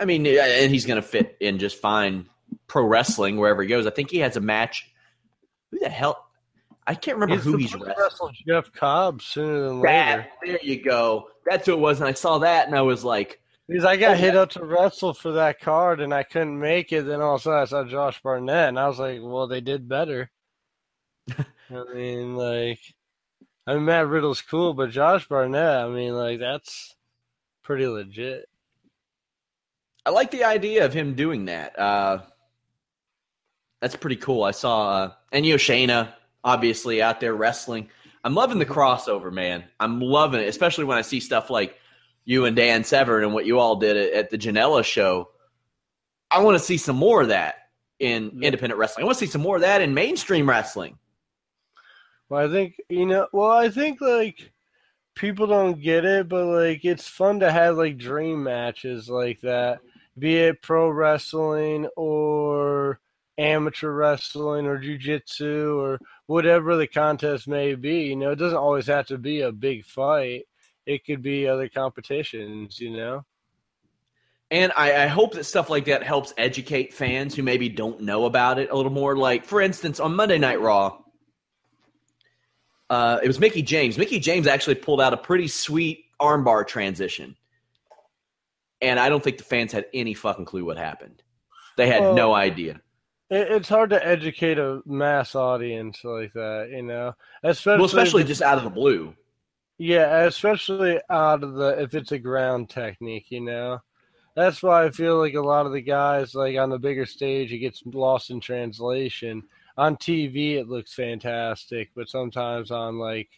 [0.00, 2.24] I mean, and he's going to fit in just fine
[2.66, 3.86] pro wrestling wherever he goes.
[3.86, 4.90] I think he has a match.
[5.72, 6.24] Who the hell?
[6.86, 8.34] I can't remember he's who he's wrestling.
[8.48, 10.26] Jeff Cobb sooner than later.
[10.42, 11.28] there you go.
[11.44, 12.00] That's who it was.
[12.00, 13.41] And I saw that, and I was like,
[13.72, 17.06] because I got hit up to wrestle for that card, and I couldn't make it.
[17.06, 19.60] Then all of a sudden, I saw Josh Barnett, and I was like, well, they
[19.60, 20.30] did better.
[21.30, 22.80] I mean, like,
[23.66, 26.94] I mean, Matt Riddle's cool, but Josh Barnett, I mean, like, that's
[27.62, 28.46] pretty legit.
[30.04, 31.78] I like the idea of him doing that.
[31.78, 32.18] Uh,
[33.80, 34.42] that's pretty cool.
[34.42, 36.12] I saw, uh, and you know, Shayna
[36.44, 37.88] obviously out there wrestling.
[38.24, 39.64] I'm loving the crossover, man.
[39.80, 41.76] I'm loving it, especially when I see stuff like
[42.24, 45.28] you and Dan Severn and what you all did at, at the Janela show.
[46.30, 47.56] I want to see some more of that
[47.98, 49.04] in independent wrestling.
[49.04, 50.98] I want to see some more of that in mainstream wrestling.
[52.28, 53.28] Well, I think you know.
[53.32, 54.52] Well, I think like
[55.14, 59.80] people don't get it, but like it's fun to have like dream matches like that,
[60.18, 63.00] be it pro wrestling or
[63.38, 68.04] amateur wrestling or jujitsu or whatever the contest may be.
[68.04, 70.44] You know, it doesn't always have to be a big fight
[70.86, 73.24] it could be other competitions, you know?
[74.50, 78.26] And I, I, hope that stuff like that helps educate fans who maybe don't know
[78.26, 79.16] about it a little more.
[79.16, 80.98] Like, for instance, on Monday Night Raw,
[82.90, 83.96] uh, it was Mickie James.
[83.96, 87.34] Mickie James actually pulled out a pretty sweet armbar transition.
[88.82, 91.22] And I don't think the fans had any fucking clue what happened.
[91.78, 92.82] They had well, no idea.
[93.30, 98.42] It's hard to educate a mass audience like that, you know, especially well, especially just
[98.42, 99.14] out of the blue.
[99.78, 103.80] Yeah, especially out of the if it's a ground technique, you know.
[104.34, 107.52] That's why I feel like a lot of the guys, like on the bigger stage,
[107.52, 109.42] it gets lost in translation.
[109.76, 113.28] On TV, it looks fantastic, but sometimes on like,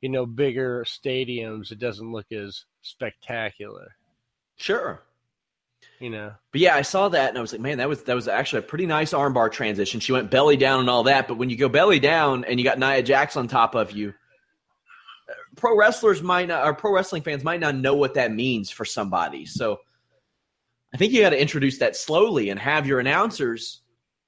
[0.00, 3.96] you know, bigger stadiums, it doesn't look as spectacular.
[4.56, 5.02] Sure.
[6.00, 6.32] You know.
[6.52, 8.60] But yeah, I saw that and I was like, man, that was that was actually
[8.60, 10.00] a pretty nice armbar transition.
[10.00, 12.64] She went belly down and all that, but when you go belly down and you
[12.64, 14.14] got Nia Jax on top of you,
[15.58, 18.84] pro wrestlers might not, or pro wrestling fans might not know what that means for
[18.84, 19.44] somebody.
[19.44, 19.80] So
[20.94, 23.82] I think you got to introduce that slowly and have your announcers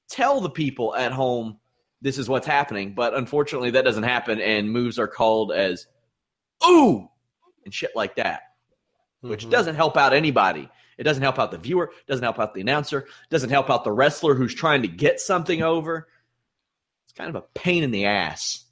[0.09, 1.59] tell the people at home
[2.03, 2.95] this is what's happening.
[2.95, 5.87] But unfortunately, that doesn't happen, and moves are called as
[6.67, 7.09] "ooh"
[7.65, 8.43] and shit like that,
[9.21, 9.51] which mm-hmm.
[9.51, 10.69] doesn't help out anybody.
[10.99, 11.93] It doesn't help out the viewer.
[12.07, 13.07] Doesn't help out the announcer.
[13.31, 16.09] Doesn't help out the wrestler who's trying to get something over.
[17.07, 18.67] It's kind of a pain in the ass.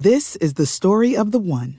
[0.00, 1.78] This is the story of the one.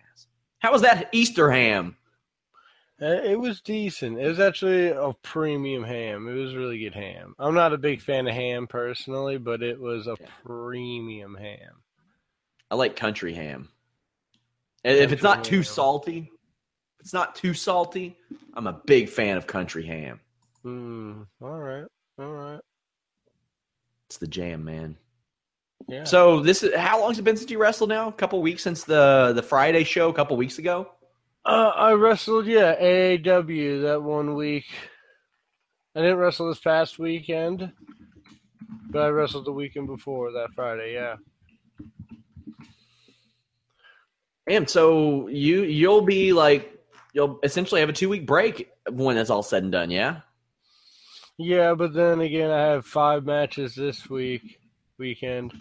[0.61, 1.97] How was that Easter ham?
[3.01, 4.19] Uh, it was decent.
[4.19, 6.27] It was actually a premium ham.
[6.27, 7.33] It was really good ham.
[7.39, 11.81] I'm not a big fan of ham personally, but it was a premium ham.
[12.69, 13.69] I like country ham.
[14.83, 15.43] And if it's not ham.
[15.45, 16.31] too salty,
[16.99, 18.15] if it's not too salty,
[18.53, 20.19] I'm a big fan of country ham.
[20.63, 21.87] Mm, all right.
[22.19, 22.61] All right.
[24.05, 24.95] It's the jam, man.
[26.03, 28.07] So this is how long has it been since you wrestled now?
[28.07, 30.91] A couple weeks since the the Friday show a couple weeks ago.
[31.43, 34.65] Uh, I wrestled yeah AAW that one week.
[35.95, 37.71] I didn't wrestle this past weekend,
[38.89, 40.93] but I wrestled the weekend before that Friday.
[40.93, 41.15] Yeah.
[44.47, 46.73] And so you you'll be like
[47.13, 49.91] you'll essentially have a two week break when it's all said and done.
[49.91, 50.21] Yeah.
[51.37, 54.59] Yeah, but then again, I have five matches this week
[54.97, 55.53] weekend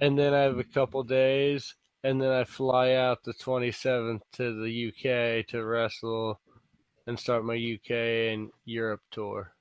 [0.00, 4.62] and then I have a couple days, and then I fly out the 27th to
[4.62, 6.40] the UK to wrestle
[7.06, 7.90] and start my UK
[8.32, 9.52] and Europe tour.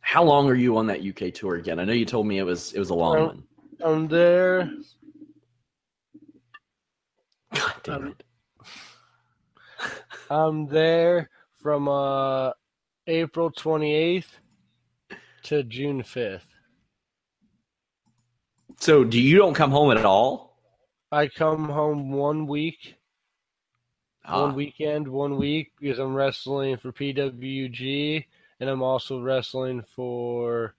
[0.00, 1.78] How long are you on that UK tour again?
[1.78, 3.44] I know you told me it was it was a long Um, one.
[3.82, 4.70] I'm there.
[7.54, 8.22] God damn it.
[10.30, 11.30] I'm there
[11.62, 12.50] from uh,
[13.06, 14.24] April 28th
[15.44, 16.49] to June 5th.
[18.80, 20.56] So do you don't come home at all?
[21.12, 22.96] I come home one week,
[24.24, 28.24] Ah, one weekend, one week because I'm wrestling for PWG
[28.58, 30.74] and I'm also wrestling for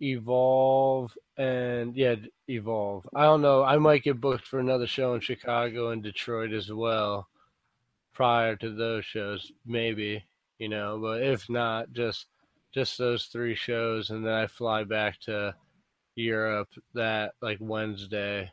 [0.00, 2.14] Evolve and yeah,
[2.48, 3.08] Evolve.
[3.16, 3.64] I don't know.
[3.64, 7.26] I might get booked for another show in Chicago and Detroit as well
[8.12, 10.24] prior to those shows, maybe,
[10.58, 12.26] you know, but if not, just
[12.72, 15.54] just those three shows and then I fly back to
[16.14, 18.50] Europe that like Wednesday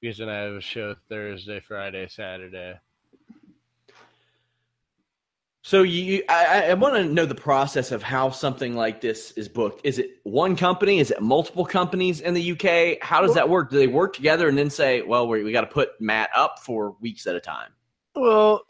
[0.00, 2.78] because then I have a show Thursday, Friday, Saturday.
[5.62, 9.48] So you, I, I want to know the process of how something like this is
[9.48, 9.80] booked.
[9.82, 10.98] Is it one company?
[10.98, 13.02] Is it multiple companies in the UK?
[13.02, 13.70] How does that work?
[13.70, 16.58] Do they work together and then say, "Well, we, we got to put Matt up
[16.58, 17.70] for weeks at a time"?
[18.14, 18.60] Well,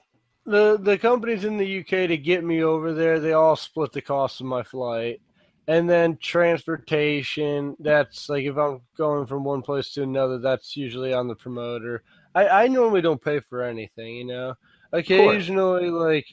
[0.47, 4.01] the the companies in the UK to get me over there, they all split the
[4.01, 5.21] cost of my flight.
[5.67, 11.15] And then transportation, that's like if I'm going from one place to another, that's usually
[11.15, 12.03] on the promoter.
[12.35, 14.55] I, I normally don't pay for anything, you know.
[14.93, 16.27] Occasionally like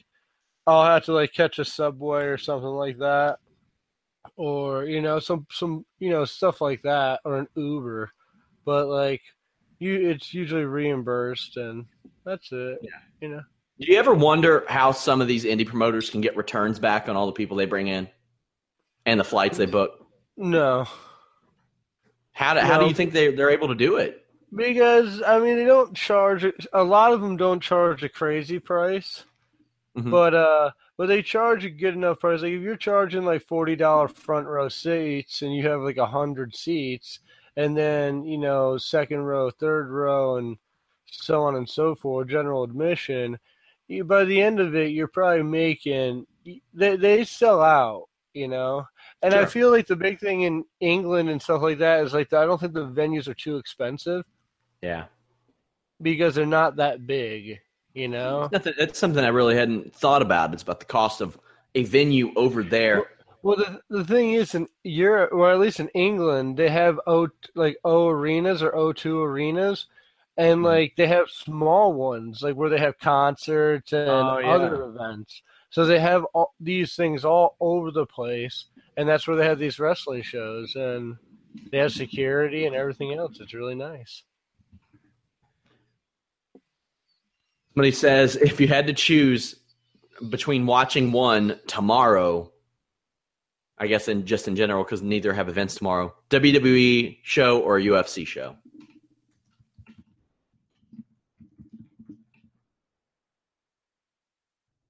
[0.66, 3.38] I'll have to like catch a subway or something like that.
[4.36, 8.10] Or, you know, some some you know, stuff like that or an Uber.
[8.66, 9.22] But like
[9.78, 11.86] you it's usually reimbursed and
[12.26, 12.80] that's it.
[12.82, 12.90] Yeah.
[13.22, 13.42] You know.
[13.80, 17.16] Do you ever wonder how some of these indie promoters can get returns back on
[17.16, 18.08] all the people they bring in
[19.06, 20.06] and the flights they book?
[20.36, 20.86] No.
[22.32, 24.24] How do, how do you think they they're able to do it?
[24.54, 29.24] Because I mean they don't charge a lot of them don't charge a crazy price.
[29.96, 30.10] Mhm.
[30.10, 32.42] But uh but they charge a good enough price.
[32.42, 36.06] Like if you're charging like forty dollar front row seats and you have like a
[36.06, 37.20] hundred seats
[37.56, 40.56] and then, you know, second row, third row and
[41.06, 43.38] so on and so forth, general admission,
[43.88, 46.26] you, by the end of it you're probably making
[46.72, 48.86] they they sell out, you know.
[49.22, 52.32] And I feel like the big thing in England and stuff like that is like
[52.32, 54.24] I don't think the venues are too expensive
[54.82, 55.06] Yeah,
[56.00, 57.60] because they're not that big,
[57.94, 58.50] you know.
[58.50, 60.52] That's something I really hadn't thought about.
[60.52, 61.38] It's about the cost of
[61.74, 63.04] a venue over there.
[63.42, 67.28] Well, the the thing is, in Europe, or at least in England, they have O
[67.54, 69.86] like O arenas or O two arenas,
[70.36, 70.64] and Mhm.
[70.64, 74.48] like they have small ones, like where they have concerts and Oh, yeah.
[74.48, 75.42] other events.
[75.70, 79.58] So they have all, these things all over the place, and that's where they have
[79.58, 81.16] these wrestling shows, and
[81.70, 83.38] they have security and everything else.
[83.40, 84.22] It's really nice.
[87.74, 89.56] Somebody says if you had to choose
[90.28, 92.52] between watching one tomorrow,
[93.78, 98.26] I guess in just in general because neither have events tomorrow, WWE show or UFC
[98.26, 98.56] show.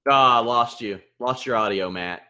[0.09, 0.99] Ah, lost you.
[1.19, 2.23] Lost your audio, Matt.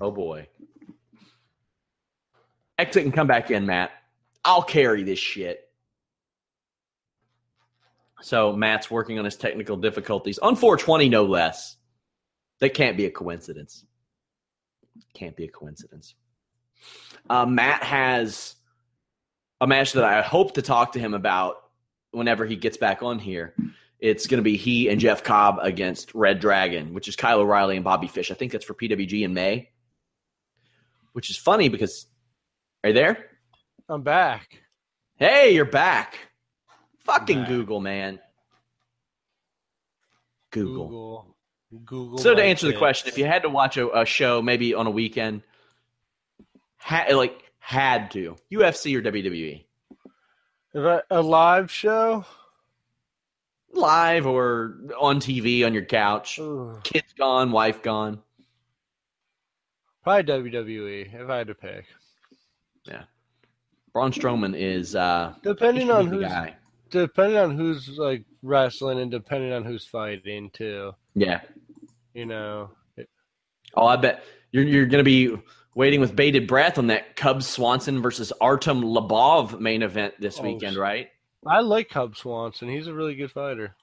[0.00, 0.48] Oh boy.
[2.78, 3.90] Exit and come back in, Matt.
[4.44, 5.68] I'll carry this shit.
[8.20, 11.76] So Matt's working on his technical difficulties on 420, no less.
[12.60, 13.84] That can't be a coincidence.
[15.14, 16.14] Can't be a coincidence.
[17.30, 18.56] Uh, Matt has
[19.60, 21.56] a match that I hope to talk to him about
[22.10, 23.54] whenever he gets back on here.
[24.00, 27.76] It's going to be he and Jeff Cobb against Red Dragon, which is Kyle O'Reilly
[27.76, 28.30] and Bobby Fish.
[28.30, 29.70] I think that's for PWG in May,
[31.12, 32.06] which is funny because
[32.84, 33.26] are you there?
[33.88, 34.62] I'm back.
[35.16, 36.16] Hey, you're back.
[37.04, 37.48] Fucking Back.
[37.48, 38.20] Google, man.
[40.50, 40.86] Google.
[40.88, 41.34] Google.
[41.84, 42.18] Google.
[42.18, 44.86] So to answer the question, if you had to watch a, a show maybe on
[44.86, 45.42] a weekend,
[46.78, 49.64] ha- like had to UFC or WWE,
[50.74, 52.24] If I, a live show,
[53.72, 56.82] live or on TV on your couch, Ugh.
[56.84, 58.22] kids gone, wife gone.
[60.08, 61.84] Probably WWE if I had to pick.
[62.86, 63.02] Yeah,
[63.92, 66.54] Braun Strowman is uh, Depending on who's guy.
[66.90, 70.92] depending on who's like wrestling and depending on who's fighting too.
[71.14, 71.40] Yeah.
[72.14, 73.10] You know, It-
[73.74, 75.36] Oh, I bet you're you're gonna be
[75.74, 80.44] waiting with bated breath on that Cub Swanson versus Artem Lobov main event this Oh,
[80.44, 81.08] weekend, right?
[81.46, 82.68] I like Cub Swanson.
[82.70, 83.76] He's a really good fighter.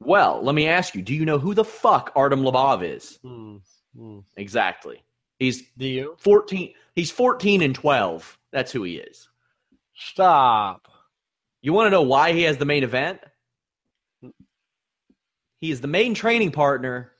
[0.00, 3.18] Well, let me ask you: Do you know who the fuck Artem Lobov is?
[3.22, 3.56] Hmm.
[3.94, 4.20] Hmm.
[4.38, 5.02] Exactly.
[5.38, 6.74] He's Do you fourteen.
[6.94, 8.36] He's fourteen and twelve.
[8.52, 9.28] That's who he is.
[9.94, 10.88] stop?
[11.60, 13.20] You want to know why he has the main event?
[15.60, 17.12] He is the main training partner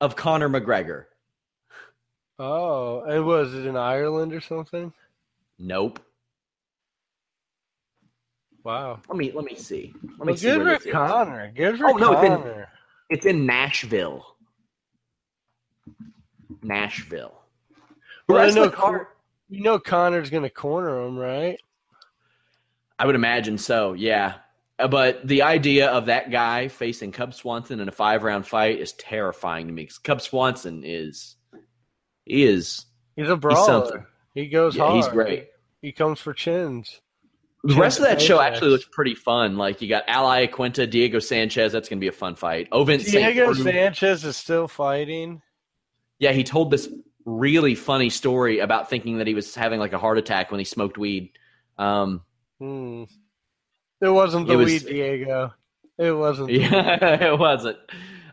[0.00, 1.04] of Conor McGregor.
[2.38, 4.90] Oh, and was it in Ireland or something?
[5.58, 6.00] Nope.
[8.64, 9.00] Wow.
[9.08, 9.92] Let me let me see.
[10.02, 10.92] Let me Well, see good where for this is.
[10.92, 11.52] Conor.
[11.54, 12.68] Good for Oh, no, it's in- Conor.
[13.10, 14.36] It's in Nashville.
[16.62, 17.40] Nashville.
[18.28, 19.08] Well, I know the car?
[19.48, 21.58] You know Conor's gonna corner him, right?
[22.98, 24.34] I would imagine so, yeah.
[24.78, 28.78] Uh, But the idea of that guy facing Cub Swanson in a five round fight
[28.78, 31.36] is terrifying to me because Cub Swanson is
[32.26, 32.84] he is
[33.16, 33.64] He's a brawler.
[33.66, 34.06] something.
[34.34, 34.96] he goes yeah, hard.
[34.96, 35.48] he's great.
[35.82, 37.00] He comes for chins.
[37.64, 39.56] The rest of that show actually looks pretty fun.
[39.56, 41.72] Like you got Al Iaquinta, Diego Sanchez.
[41.72, 42.68] That's going to be a fun fight.
[42.70, 43.04] Ovince.
[43.10, 45.42] Diego Sanchez is still fighting.
[46.20, 46.88] Yeah, he told this
[47.24, 50.64] really funny story about thinking that he was having like a heart attack when he
[50.64, 51.30] smoked weed.
[51.78, 52.22] Um,
[52.60, 53.04] Hmm.
[54.02, 55.52] It wasn't the It was- weed, Diego.
[55.98, 56.50] It wasn't.
[56.50, 57.76] yeah, it wasn't.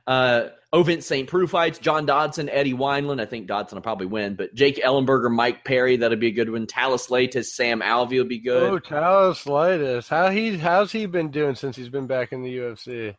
[0.06, 1.28] Uh, Ovince St.
[1.30, 3.20] Preux fights John Dodson, Eddie Wineland.
[3.22, 6.50] I think Dodson will probably win, but Jake Ellenberger, Mike Perry, that'll be a good
[6.50, 6.66] one.
[6.68, 8.64] Thales Leites, Sam Alvey will be good.
[8.64, 10.08] Oh, Thales Leites.
[10.10, 13.16] How he how's he been doing since he's been back in the UFC?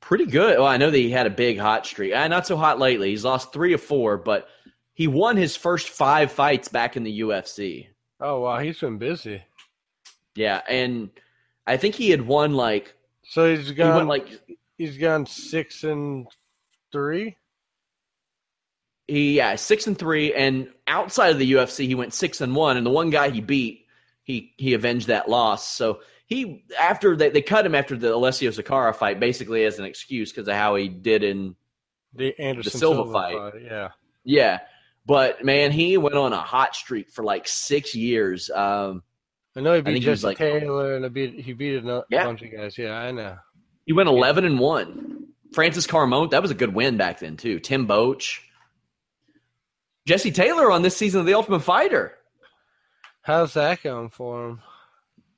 [0.00, 0.58] Pretty good.
[0.58, 2.14] Well, I know that he had a big hot streak.
[2.14, 3.10] Uh, not so hot lately.
[3.10, 4.48] He's lost three or four, but
[4.94, 7.88] he won his first five fights back in the UFC.
[8.20, 9.42] Oh wow, he's been busy.
[10.34, 11.10] Yeah, and
[11.66, 12.94] I think he had won like
[13.24, 14.28] So he's gone went like
[14.76, 16.26] he's gone six and
[16.92, 17.36] three.
[19.06, 22.76] he yeah six and three, and outside of the UFC he went six and one,
[22.76, 23.86] and the one guy he beat
[24.22, 25.66] he he avenged that loss.
[25.68, 29.84] So he after they they cut him after the Alessio Sakara fight basically as an
[29.86, 31.56] excuse because of how he did in
[32.14, 33.52] The Anderson Silva fight.
[33.62, 33.88] Yeah.
[34.24, 34.60] yeah.
[35.06, 38.50] But man, he went on a hot streak for like six years.
[38.50, 39.02] Um,
[39.56, 42.24] I know he beat Jesse like- Taylor and beat, he beat a Yeah.
[42.24, 42.76] bunch of guys.
[42.76, 43.36] Yeah, I know.
[43.86, 45.24] He went eleven and one.
[45.54, 47.58] Francis Carmont, that was a good win back then too.
[47.58, 48.40] Tim Boetsch,
[50.06, 52.14] Jesse Taylor on this season of The Ultimate Fighter.
[53.22, 54.60] How's that going for him?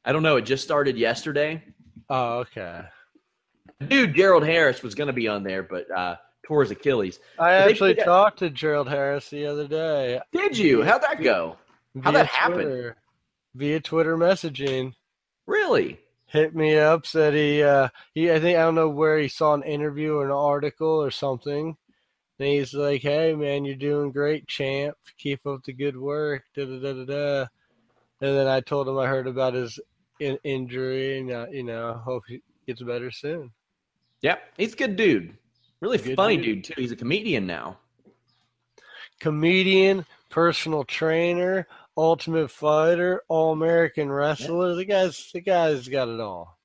[0.04, 0.36] I don't know.
[0.36, 1.62] It just started yesterday.
[2.08, 2.82] Oh, okay.
[3.86, 7.18] Dude, Gerald Harris was going to be on there, but uh, tore his Achilles.
[7.38, 10.20] I But actually got- talked to Gerald Harris the other day.
[10.32, 10.82] Did you?
[10.82, 11.56] How'd that go?
[12.02, 12.54] How'd that happen?
[12.62, 12.96] Twitter,
[13.54, 14.94] Via Twitter messaging.
[15.46, 15.98] Really?
[16.26, 19.52] Hit me up, said he uh he I think I don't know where he saw
[19.54, 21.76] an interview or an article or something.
[22.38, 24.94] And he's like, Hey man, you're doing great, champ.
[25.18, 26.44] Keep up the good work.
[26.54, 27.40] Da da da da da.
[28.20, 29.80] And then I told him I heard about his
[30.20, 33.50] in- injury and uh, you know, hope he gets better soon.
[34.22, 34.42] Yep.
[34.56, 35.36] He's a good dude.
[35.80, 36.62] Really Good funny dude.
[36.62, 36.64] dude.
[36.64, 36.74] too.
[36.76, 37.78] He's a comedian now.
[39.18, 41.66] Comedian, personal trainer,
[41.96, 44.74] ultimate fighter, all American wrestler.
[44.74, 46.58] The guy's the guy's got it all.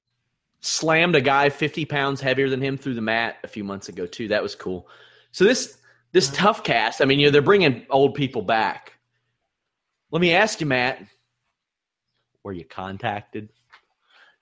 [0.62, 4.06] Slammed a guy 50 pounds heavier than him through the mat a few months ago
[4.06, 4.28] too.
[4.30, 4.88] That was cool.
[5.32, 5.78] So this
[6.12, 8.93] this TUF cast, I mean, you know, they're bringing old people back.
[10.12, 11.01] Let me ask you, Matt.
[12.46, 13.50] Were you contacted?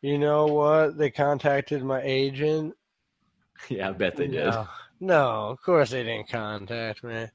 [0.01, 0.97] You know what?
[0.97, 2.75] They contacted my agent.
[3.69, 4.43] yeah, I bet they did.
[4.43, 4.67] No,
[4.99, 7.27] no, of course they didn't contact me.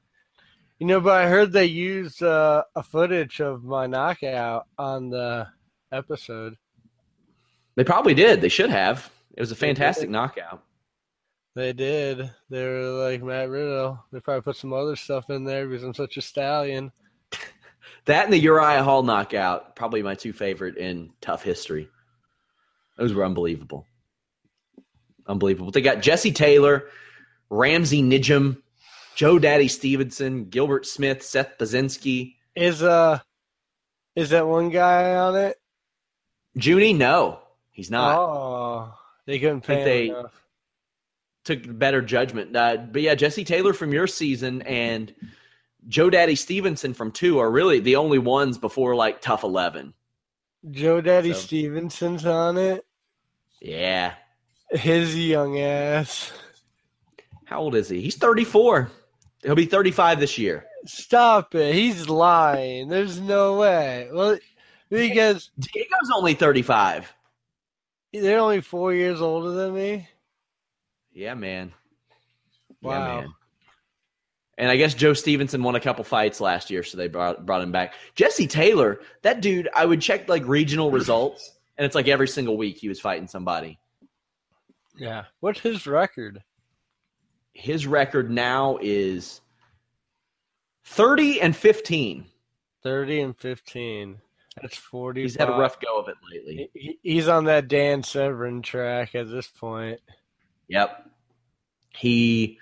[0.77, 5.47] You know, but I heard they used uh, a footage of my knockout on the
[5.91, 6.55] episode.
[7.75, 8.39] They probably did.
[8.39, 9.09] They should have.
[9.35, 10.63] It was a They fantastic knockout.
[11.55, 12.29] They did.
[12.51, 14.05] They were like Matt Riddle.
[14.11, 16.91] They probably put some other stuff in there because I'm such a stallion.
[18.09, 21.89] That and the Uriah Hall knockout, probably my two favorite in TUF history.
[22.97, 23.85] Those were unbelievable.
[25.27, 25.69] Unbelievable.
[25.69, 26.87] They got Jesse Taylor,
[27.51, 28.63] Ramsey Nijem,
[29.15, 32.33] Joe Daddy Stevenson, Gilbert Smith, Seth Baczynski.
[32.55, 33.19] Is uh,
[34.15, 35.57] is that one guy on it?
[36.55, 37.37] Junie, no,
[37.69, 38.17] he's not.
[38.17, 38.93] Oh,
[39.27, 40.33] they couldn't pay they- enough.
[41.45, 42.55] Took better judgment.
[42.55, 45.13] Uh, but yeah, Jesse Taylor from your season and
[45.87, 49.93] Joe Daddy Stevenson from two are really the only ones before like TUF 11.
[50.71, 52.85] Joe Daddy So- Stevenson's on it.
[53.61, 54.13] Yeah.
[54.71, 56.31] His young ass.
[57.45, 58.01] How old is he?
[58.01, 58.91] He's 34.
[59.43, 60.65] He'll be 35 this year.
[60.85, 61.73] Stop it.
[61.73, 62.87] He's lying.
[62.89, 64.09] There's no way.
[64.11, 64.37] Well,
[64.89, 67.11] because Diego's only 35.
[68.13, 70.07] they're only four years older than me.
[71.13, 71.73] Yeah, man.
[72.81, 73.21] Yeah, Wow.
[73.21, 73.33] man.
[74.59, 77.61] And I guess Joe Stevenson won a couple fights last year, so they brought brought
[77.61, 77.93] him back.
[78.13, 82.57] Jesse Taylor, that dude, I would check like regional results, and it's like every single
[82.57, 83.79] week he was fighting somebody.
[84.97, 85.23] Yeah.
[85.39, 86.43] What's his record?
[87.53, 89.39] His record now is
[90.83, 92.25] 30 and 15.
[92.83, 94.17] 30 and 15.
[94.61, 95.21] That's 40.
[95.21, 96.97] He's had a rough go of it lately.
[97.01, 100.01] He's on that Dan Severn track at this point.
[100.67, 101.09] Yep.
[101.95, 102.59] He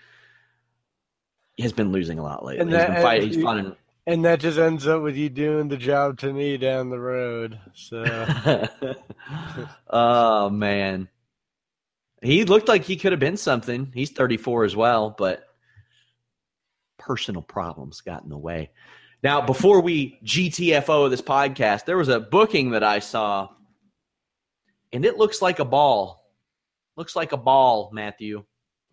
[1.60, 2.62] has been losing a lot lately.
[2.62, 3.34] And he's that- been fighting.
[3.34, 3.76] He's.
[4.08, 7.60] And that just ends up with you doing the job to me down the road.
[7.74, 8.06] So
[9.90, 11.10] oh man,
[12.22, 13.92] he looked like he could have been something.
[13.94, 15.44] He's 34 as well, but
[16.98, 18.72] personal problems got in the way.
[19.24, 23.50] Now, before we GTFO this podcast, there was a booking that I saw,
[24.94, 26.24] and it looks like a ball.
[26.96, 28.46] Looks like a ball, Matthew.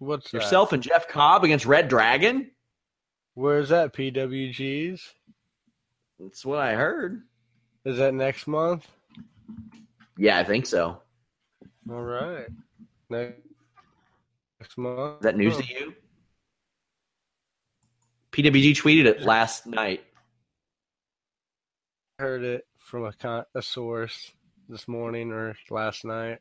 [0.05, 0.39] What's that?
[0.43, 2.51] Yourself and Jeff Cobb against Red Dragon.
[3.35, 3.93] Where's that?
[3.93, 5.01] PWGs?
[6.21, 7.23] That's what I heard.
[7.85, 8.87] Is that next month?
[10.17, 11.03] Yeah, I think so.
[11.91, 12.47] All right.
[13.11, 13.41] Next
[14.61, 15.17] next month.
[15.19, 15.61] Is that news Oh.
[15.61, 15.95] to you?
[18.33, 20.05] PWG tweeted it last night.
[22.19, 24.33] I heard it from a con- a source
[24.69, 26.39] this morning or last night.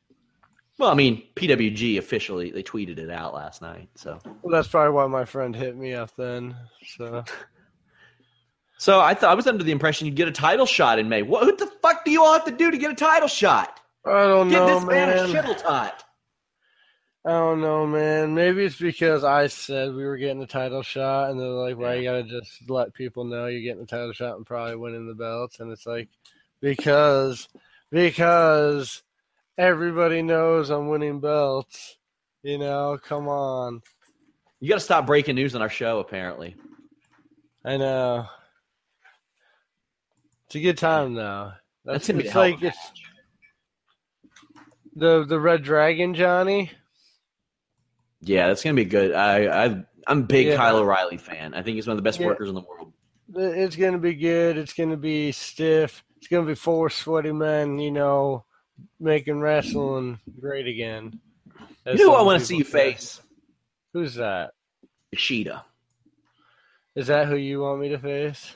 [0.80, 3.90] Well, I mean, PWG officially they tweeted it out last night.
[3.96, 6.56] So, Well, that's probably why my friend hit me up then.
[6.98, 7.24] So
[8.78, 11.22] so I thought I was under the impression you'd get a title shot in May.
[11.22, 13.80] What, what the fuck do you all have to do to get a title shot?
[14.06, 15.44] I don't Get know, this man, a man.
[15.44, 16.04] shittle tot.
[17.26, 18.34] I don't know, man.
[18.36, 21.94] Maybe it's because I said we were getting a title shot, and they're like, "Why
[21.94, 25.14] you gotta just let people know you're getting a title shot and probably winning the
[25.14, 26.10] belts?" And it's like,
[26.60, 27.48] because
[27.92, 29.04] because
[29.58, 31.98] everybody knows I'm winning belts.
[32.44, 33.82] You know, come on.
[34.60, 36.00] You got to stop breaking news on our show.
[36.00, 36.56] Apparently,
[37.66, 38.26] I know.
[40.48, 41.54] It's a good time though.
[41.86, 42.78] that's That's, be it's like it's
[44.96, 46.72] the the Red Dragon, Johnny.
[48.22, 49.14] Yeah, that's gonna be good.
[49.14, 50.56] I, I I'm a big Yeah.
[50.58, 51.54] Kyle O'Reilly fan.
[51.54, 52.28] I think he's one of the best Yeah.
[52.28, 52.94] workers in the world.
[53.36, 54.58] It's gonna be good.
[54.58, 56.04] It's gonna be stiff.
[56.18, 58.46] It's gonna be four sweaty men, you know,
[59.00, 61.20] making wrestling great again.
[61.86, 63.22] You know who I want to see you face?
[63.94, 64.52] Who's that?
[65.12, 65.66] Ishida.
[66.96, 68.56] Is that who you want me to face?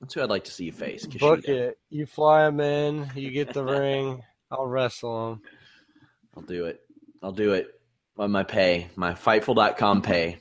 [0.00, 1.06] That's who I'd like to see you face.
[1.06, 1.78] Book it.
[1.90, 3.10] You fly him in.
[3.14, 4.22] You get the ring.
[4.50, 5.40] I'll wrestle him.
[6.36, 6.80] I'll do it.
[7.22, 7.68] I'll do it
[8.18, 10.38] on my pay, my Fightful.com pay.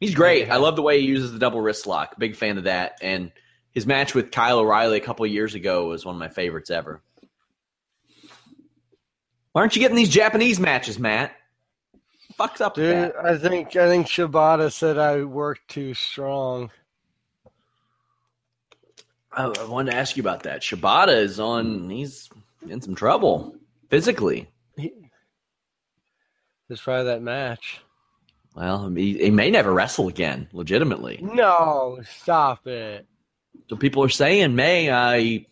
[0.00, 0.50] He's great.
[0.50, 2.18] I love the way he uses the double wrist lock.
[2.18, 2.98] Big fan of that.
[3.02, 3.32] And
[3.72, 6.70] his match with Kyle O'Reilly a couple of years ago was one of my favorites
[6.70, 7.02] ever.
[9.58, 11.32] Why aren't you getting these Japanese matches, Matt?
[12.38, 13.12] Fucks up Dude.
[13.16, 16.70] I think I think Shibata said I worked too strong.
[19.32, 20.62] I, I wanted to ask you about that.
[20.62, 21.90] Shibata is on.
[21.90, 22.30] He's
[22.68, 23.56] in some trouble
[23.90, 24.46] physically.
[26.70, 27.80] Just try that match.
[28.54, 31.18] Well, he, he may never wrestle again, legitimately.
[31.20, 33.08] No, stop it.
[33.68, 34.84] So people are saying May
[35.20, 35.48] he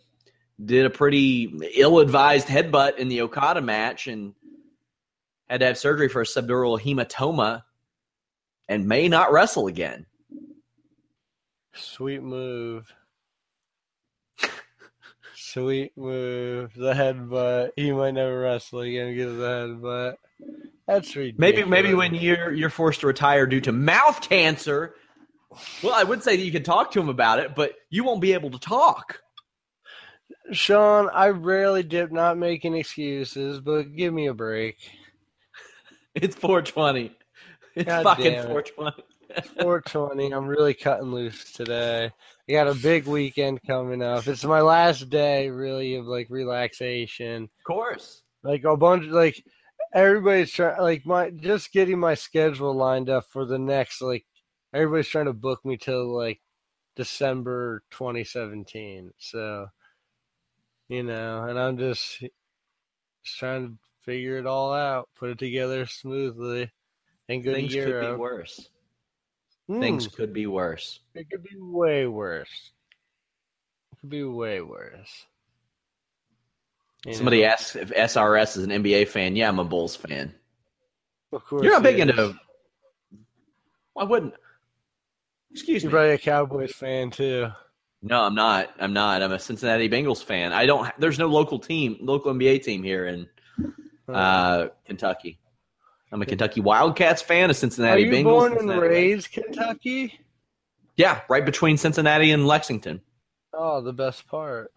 [0.63, 4.35] did a pretty ill-advised headbutt in the Okada match and
[5.49, 7.63] had to have surgery for a subdural hematoma
[8.69, 10.07] and may not wrestle again.
[11.75, 12.93] Sweet move.
[15.37, 16.73] Sweet move.
[16.75, 17.71] The headbutt.
[17.77, 20.15] He might never wrestle again because of the headbutt.
[20.87, 21.39] That's ridiculous.
[21.39, 24.95] Maybe maybe when you're you're forced to retire due to mouth cancer.
[25.83, 28.21] Well, I would say that you can talk to him about it, but you won't
[28.21, 29.21] be able to talk.
[30.53, 34.77] Sean, I rarely dip not making excuses, but give me a break.
[36.15, 37.15] It's 420.
[37.75, 38.47] It's God fucking it.
[38.47, 39.03] 420.
[39.61, 40.33] 420.
[40.33, 42.11] I'm really cutting loose today.
[42.49, 44.27] I got a big weekend coming up.
[44.27, 47.45] It's my last day, really, of like relaxation.
[47.45, 48.23] Of course.
[48.43, 49.45] Like a bunch, like
[49.93, 54.25] everybody's trying, like my just getting my schedule lined up for the next, like
[54.73, 56.41] everybody's trying to book me till like
[56.95, 59.13] December 2017.
[59.19, 59.67] So,
[60.89, 65.87] you know, and I'm just just trying to figure it all out, put it together
[65.87, 66.71] smoothly,
[67.29, 68.69] and go Things could be worse.
[69.67, 69.81] Hmm.
[69.81, 71.01] Things could be worse.
[71.15, 72.71] It could be way worse.
[73.93, 75.27] It could be way worse.
[77.05, 77.49] You Somebody know?
[77.49, 79.37] asks if SRS is an NBA fan.
[79.37, 80.35] Yeah, I'm a Bulls fan.
[81.33, 82.03] Of course, You're not big is.
[82.03, 82.35] into.
[83.95, 84.35] Why wouldn't?
[85.51, 85.95] Excuse You're me.
[85.95, 87.49] probably a Cowboys fan too.
[88.09, 88.71] No, I'm not.
[88.79, 89.21] I'm not.
[89.23, 90.53] I'm a Cincinnati Bengals fan.
[90.53, 90.89] I don't.
[90.99, 93.27] There's no local team, local NBA team here in
[94.09, 95.39] uh, Kentucky.
[96.13, 98.25] I'm a Kentucky Wildcats fan, a Cincinnati Are you Bengals.
[98.25, 100.21] born and Cincinnati- raised Kentucky?
[100.97, 103.01] Yeah, right between Cincinnati and Lexington.
[103.53, 104.73] Oh, the best part.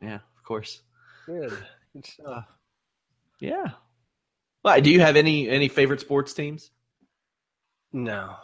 [0.00, 0.80] Yeah, of course.
[1.26, 1.52] Good.
[1.92, 2.46] Good stuff.
[3.38, 3.66] Yeah.
[4.62, 4.80] Why?
[4.80, 6.70] Do you have any any favorite sports teams?
[7.92, 8.34] No.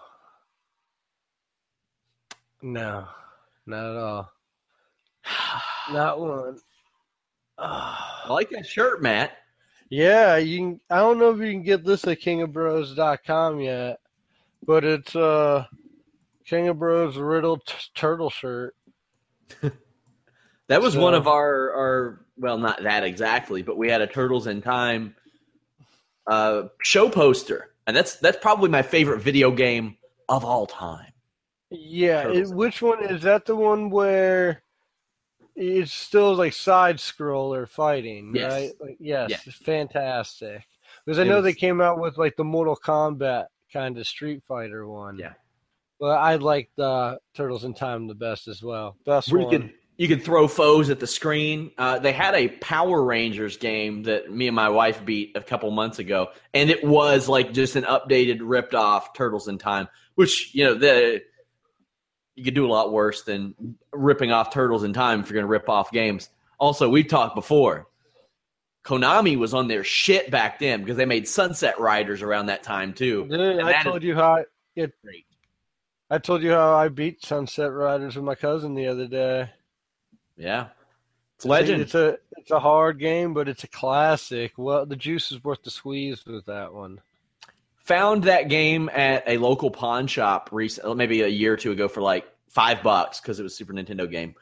[2.60, 3.08] No.
[3.66, 4.30] Not at all.
[5.92, 6.58] Not one.
[7.58, 9.36] I like that shirt, Matt.
[9.88, 10.80] Yeah, you can.
[10.90, 14.00] I don't know if you can get this at kingofbros.com yet,
[14.66, 15.66] but it's uh
[16.46, 18.74] King of Bros Riddle t- turtle shirt.
[20.72, 24.46] That was one of our our well, not that exactly, but we had a Turtles
[24.46, 25.14] in Time
[26.26, 29.98] uh, show poster, and that's that's probably my favorite video game
[30.30, 31.11] of all time.
[31.72, 33.46] Yeah, it, which one is that?
[33.46, 34.62] The one where
[35.54, 38.52] it's still like side scroller fighting, Yes.
[38.52, 38.72] right?
[38.80, 39.52] Like, yes, Yeah.
[39.64, 40.66] fantastic.
[41.04, 44.06] Because I It know was- they came out with like the Mortal Kombat kind of
[44.06, 45.18] Street Fighter one.
[45.18, 45.32] Yeah.
[46.00, 48.96] But I like the Turtles in Time the best as well.
[49.04, 49.60] Best Where you one.
[49.62, 51.70] could you could throw foes at the screen.
[51.78, 55.70] Uh, they had a Power Rangers game that me and my wife beat a couple
[55.70, 59.86] months ago, and it was like just an updated, ripped off Turtles in Time.
[60.14, 61.22] Which you know the
[62.34, 65.44] you could do a lot worse than ripping off Turtles in Time if you're going
[65.44, 66.30] to rip off games.
[66.58, 67.86] Also, we've talked before.
[68.84, 72.92] Konami was on their shit back then because they made Sunset Riders around that time
[72.94, 73.26] too.
[73.28, 75.26] Dude, I told you how I, it, great.
[76.10, 79.50] I told you how I beat Sunset Riders with my cousin the other day.
[80.36, 80.68] Yeah,
[81.36, 81.80] it's legend.
[81.80, 84.52] It's a it's a hard game, but it's a classic.
[84.56, 87.00] Well, the juice is worth the squeeze with that one.
[87.84, 91.72] Found that game at a local pawn shop recently, uh, maybe a year or two
[91.72, 94.34] ago, for like five bucks because it was Super Nintendo game.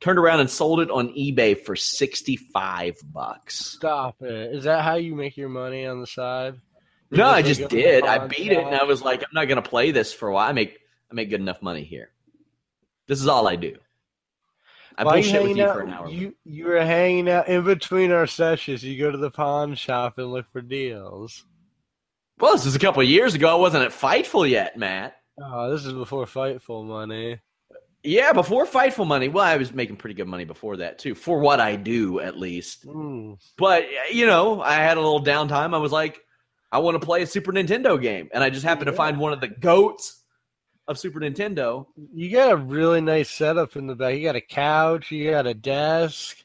[0.00, 3.58] Turned around and sold it on eBay for sixty-five bucks.
[3.58, 4.54] Stop it!
[4.54, 6.60] Is that how you make your money on the side?
[7.10, 8.04] No, I just did.
[8.04, 10.48] I beat it, and I was like, I'm not gonna play this for a while.
[10.48, 10.78] I make
[11.10, 12.10] I make good enough money here.
[13.08, 13.76] This is all I do.
[14.96, 15.74] I Why you bullshit with you out?
[15.74, 16.08] for an hour.
[16.08, 18.84] You you were hanging out in between our sessions.
[18.84, 21.44] You go to the pawn shop and look for deals.
[22.40, 23.48] Well, this was a couple of years ago.
[23.48, 25.16] I wasn't at Fightful yet, Matt.
[25.42, 27.40] Oh, this is before Fightful money.
[28.02, 29.28] Yeah, before Fightful money.
[29.28, 32.38] Well, I was making pretty good money before that too, for what I do at
[32.38, 32.86] least.
[32.86, 33.38] Mm.
[33.56, 35.74] But you know, I had a little downtime.
[35.74, 36.20] I was like,
[36.70, 39.32] I want to play a Super Nintendo game, and I just happened to find one
[39.32, 40.22] of the goats
[40.86, 41.86] of Super Nintendo.
[42.14, 44.14] You got a really nice setup in the back.
[44.16, 45.10] You got a couch.
[45.10, 46.36] You got a desk.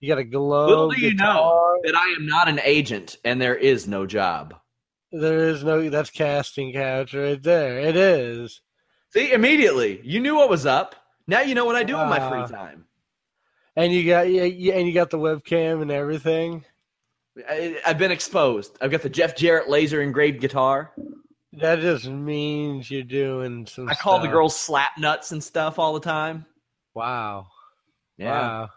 [0.00, 0.68] You got a globe.
[0.68, 4.54] Little do you know that I am not an agent, and there is no job.
[5.12, 5.88] There is no.
[5.88, 7.78] That's casting couch right there.
[7.78, 8.60] It is.
[9.12, 10.94] See, immediately you knew what was up.
[11.26, 12.28] Now you know what I do in my Ah.
[12.30, 12.84] free time.
[13.76, 16.64] And you got yeah, and you got the webcam and everything.
[17.48, 18.76] I, I've been exposed.
[18.80, 20.92] I've got the Jeff Jarrett laser engraved guitar.
[21.52, 23.88] That just means you're doing some.
[23.88, 26.46] I call the girls slap nuts and stuff all the time.
[26.94, 27.46] Wow.
[28.18, 28.30] Yeah.
[28.30, 28.68] Wow.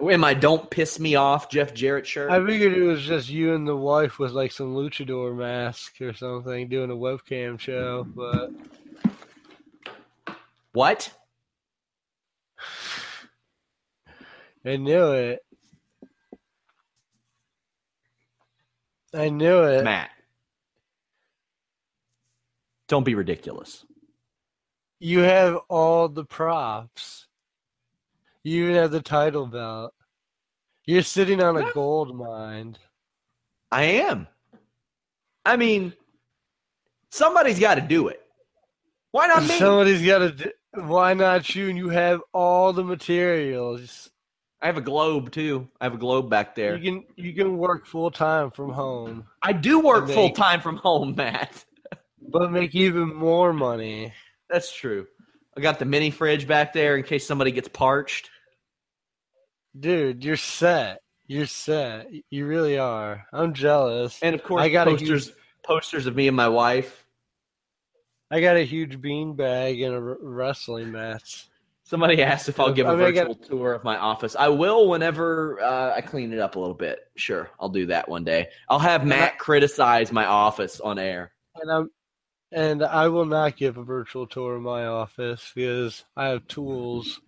[0.00, 2.30] In my "Don't Piss Me Off" Jeff Jarrett shirt.
[2.30, 6.12] I figured it was just you and the wife with like some luchador mask or
[6.12, 8.50] something doing a webcam show, but
[10.72, 11.12] what?
[14.64, 15.44] I knew it.
[19.14, 19.84] I knew it.
[19.84, 20.10] Matt.
[22.88, 23.86] Don't be ridiculous.
[24.98, 27.26] You have all the props.
[28.44, 29.94] You even have the title belt.
[30.84, 32.76] You're sitting on a gold mine.
[33.72, 34.28] I am.
[35.46, 35.94] I mean,
[37.10, 38.20] somebody's got to do it.
[39.12, 39.58] Why not me?
[39.58, 40.30] Somebody's got to.
[40.30, 41.68] Do, why not you?
[41.68, 44.10] And you have all the materials.
[44.60, 45.68] I have a globe too.
[45.80, 46.76] I have a globe back there.
[46.76, 50.76] You can you can work full time from home, I do work full time from
[50.76, 51.64] home, Matt.
[52.28, 54.12] but make even more money.
[54.48, 55.06] That's true.
[55.56, 58.30] I got the mini fridge back there in case somebody gets parched.
[59.78, 61.00] Dude, you're set.
[61.26, 62.08] You're set.
[62.30, 63.26] You really are.
[63.32, 64.18] I'm jealous.
[64.22, 67.06] And of course, I got posters huge- posters of me and my wife.
[68.30, 71.48] I got a huge bean bag and a r- wrestling match.
[71.84, 74.36] Somebody asked if I'll give a I mean, I got- virtual tour of my office.
[74.38, 77.00] I will whenever uh, I clean it up a little bit.
[77.16, 78.48] Sure, I'll do that one day.
[78.68, 81.32] I'll have Matt criticize my office on air.
[81.56, 81.90] And I'm
[82.52, 87.20] and I will not give a virtual tour of my office because I have tools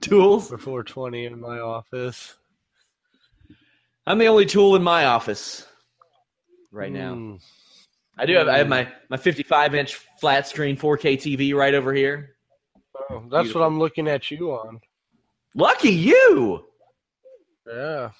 [0.00, 0.48] Tools?
[0.48, 2.34] for 420 in my office.
[4.06, 5.66] I'm the only tool in my office
[6.70, 7.14] right now.
[7.14, 7.40] Mm.
[8.16, 11.92] I do have I have my my 55 inch flat screen 4K TV right over
[11.92, 12.34] here.
[13.10, 13.60] Oh, that's Beautiful.
[13.60, 14.80] what I'm looking at you on.
[15.54, 16.64] Lucky you.
[17.66, 18.10] Yeah.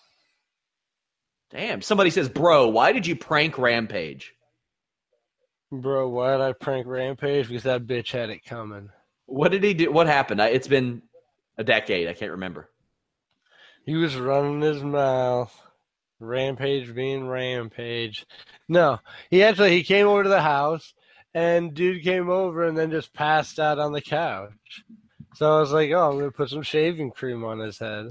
[1.50, 1.82] Damn.
[1.82, 4.34] Somebody says, "Bro, why did you prank Rampage?"
[5.72, 7.48] Bro, why did I prank Rampage?
[7.48, 8.90] Because that bitch had it coming.
[9.26, 9.92] What did he do?
[9.92, 10.40] What happened?
[10.40, 11.02] I, it's been
[11.58, 12.08] a decade.
[12.08, 12.70] I can't remember.
[13.84, 15.54] He was running his mouth.
[16.20, 18.26] Rampage being Rampage.
[18.68, 18.98] No,
[19.30, 20.92] he actually he came over to the house,
[21.32, 24.82] and dude came over and then just passed out on the couch.
[25.34, 28.10] So I was like, "Oh, I'm gonna put some shaving cream on his head."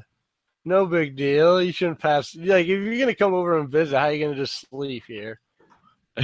[0.63, 1.61] No big deal.
[1.61, 2.33] You shouldn't pass.
[2.35, 5.39] Like, if you're gonna come over and visit, how are you gonna just sleep here?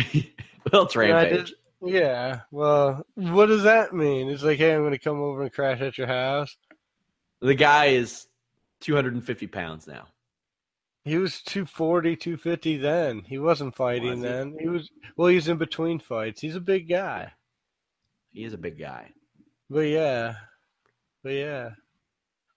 [0.72, 1.50] well, it's rampage.
[1.50, 1.56] did-
[1.86, 2.42] yeah.
[2.50, 4.30] Well, what does that mean?
[4.30, 6.56] It's like, hey, I'm gonna come over and crash at your house.
[7.44, 8.28] The guy is
[8.80, 10.08] 250 pounds now.
[11.04, 13.24] He was 240, 250 then.
[13.28, 14.26] He wasn't fighting Was he?
[14.26, 14.58] then.
[14.58, 16.40] He was well, he's in between fights.
[16.40, 17.34] He's a big guy.
[18.32, 19.12] He is a big guy.
[19.70, 20.36] But yeah.
[21.22, 21.72] But yeah.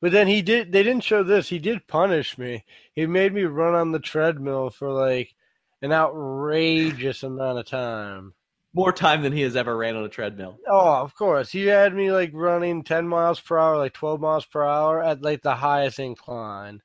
[0.00, 1.48] But then he did they didn't show this.
[1.48, 2.64] He did punish me.
[2.92, 5.34] He made me run on the treadmill for like
[5.82, 8.34] an outrageous amount of time.
[8.76, 10.58] More time than he has ever ran on a treadmill.
[10.68, 11.50] Oh, of course.
[11.50, 15.22] He had me like running 10 miles per hour, like 12 miles per hour at
[15.22, 16.82] like the highest incline.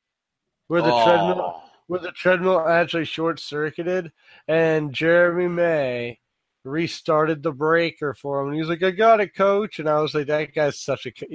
[0.67, 1.03] Where the Oh.
[1.05, 4.13] treadmill where the treadmill actually short circuited
[4.47, 6.19] and Jeremy May
[6.63, 9.77] restarted the breaker for him and he was like, I got it, coach.
[9.79, 11.11] And I was like, that guy's such a.
[11.11, 11.25] co-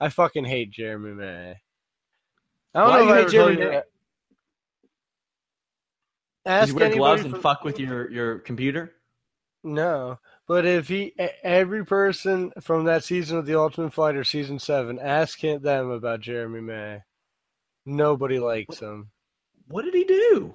[0.00, 1.56] I fucking hate Jeremy May.
[2.74, 3.82] I don't Why know do you hate Jeremy you May?
[6.46, 8.95] Ask he wear gloves and from- fuck with your, your computer?
[9.66, 11.12] No, but if he,
[11.42, 16.20] every person from that season of The Ultimate Fighter, season seven, ask him, them about
[16.20, 17.02] Jeremy May.
[17.84, 19.10] Nobody likes him.
[19.66, 20.54] What did he do?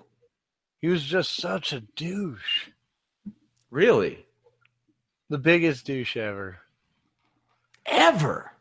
[0.79, 2.69] He was just such a douche.
[3.69, 4.25] Really?
[5.29, 6.59] The biggest douche ever.
[7.85, 8.53] Ever?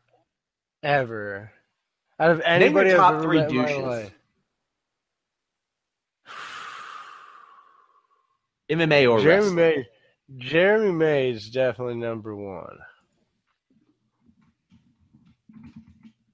[0.83, 1.53] Ever.
[2.19, 4.11] Out of anybody I've top ever three douches.
[8.69, 9.55] MMA or Jeremy wrestling?
[9.55, 9.87] May.
[10.39, 12.79] Jeremy May is definitely number one.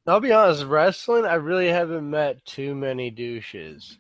[0.07, 3.99] I'll be honest, wrestling, I really haven't met too many douches.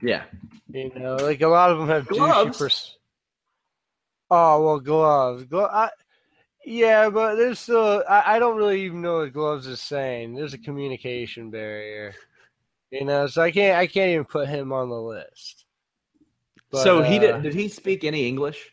[0.00, 0.24] Yeah.
[0.72, 2.58] You know, like a lot of them have douchey Gloves?
[2.58, 2.98] pers-
[4.30, 5.44] Oh well, gloves.
[5.44, 5.88] Glo- I,
[6.64, 8.04] yeah, but there's still.
[8.08, 10.34] I, I don't really even know what gloves is saying.
[10.34, 12.14] There's a communication barrier.
[12.90, 13.78] You know, so I can't.
[13.78, 15.64] I can't even put him on the list.
[16.70, 17.42] But, so he uh, did.
[17.42, 18.72] Did he speak any English?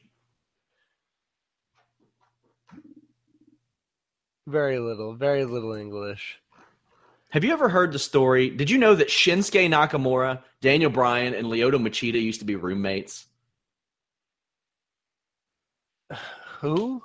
[4.48, 5.16] very little.
[5.16, 6.40] Very little English.
[7.32, 8.50] Have you ever heard the story?
[8.50, 13.26] Did you know that Shinsuke Nakamura, Daniel Bryan, and Lyoto Machida used to be roommates?
[16.60, 17.04] Who?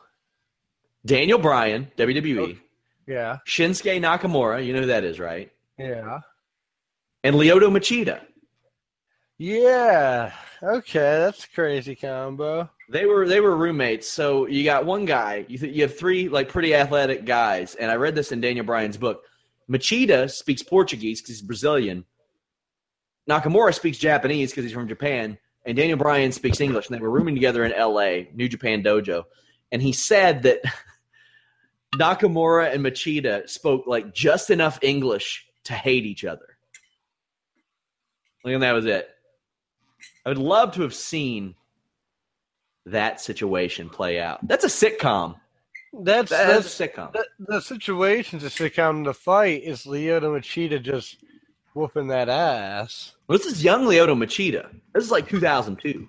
[1.05, 2.59] Daniel Bryan, WWE,
[3.07, 3.38] Yeah.
[3.47, 5.51] Shinsuke Nakamura, you know who that is, right?
[5.78, 6.20] Yeah.
[7.24, 8.20] And Lyoto Machida.
[9.38, 10.32] Yeah.
[10.62, 12.68] Okay, that's a crazy combo.
[12.90, 14.08] They were they were roommates.
[14.08, 15.46] So you got one guy.
[15.48, 18.66] You th- you have three like pretty athletic guys, and I read this in Daniel
[18.66, 19.22] Bryan's book.
[19.70, 22.04] Machida speaks Portuguese because he's Brazilian.
[23.28, 26.88] Nakamura speaks Japanese because he's from Japan, and Daniel Bryan speaks English.
[26.88, 28.28] And they were rooming together in L.A.
[28.34, 29.24] New Japan Dojo,
[29.72, 30.61] and he said that
[31.94, 36.58] Nakamura and Machida spoke like just enough English to hate each other.
[38.44, 39.08] And that was it.
[40.24, 41.54] I would love to have seen
[42.86, 44.46] that situation play out.
[44.46, 45.36] That's a sitcom.
[45.92, 47.12] That's That's, that's a sitcom.
[47.12, 48.98] the, the situation's a sitcom.
[48.98, 51.16] in The fight is Lyoto Machida just
[51.74, 53.14] whooping that ass.
[53.28, 54.70] Well, this is young Lyoto Machida.
[54.94, 56.06] This is like 2002.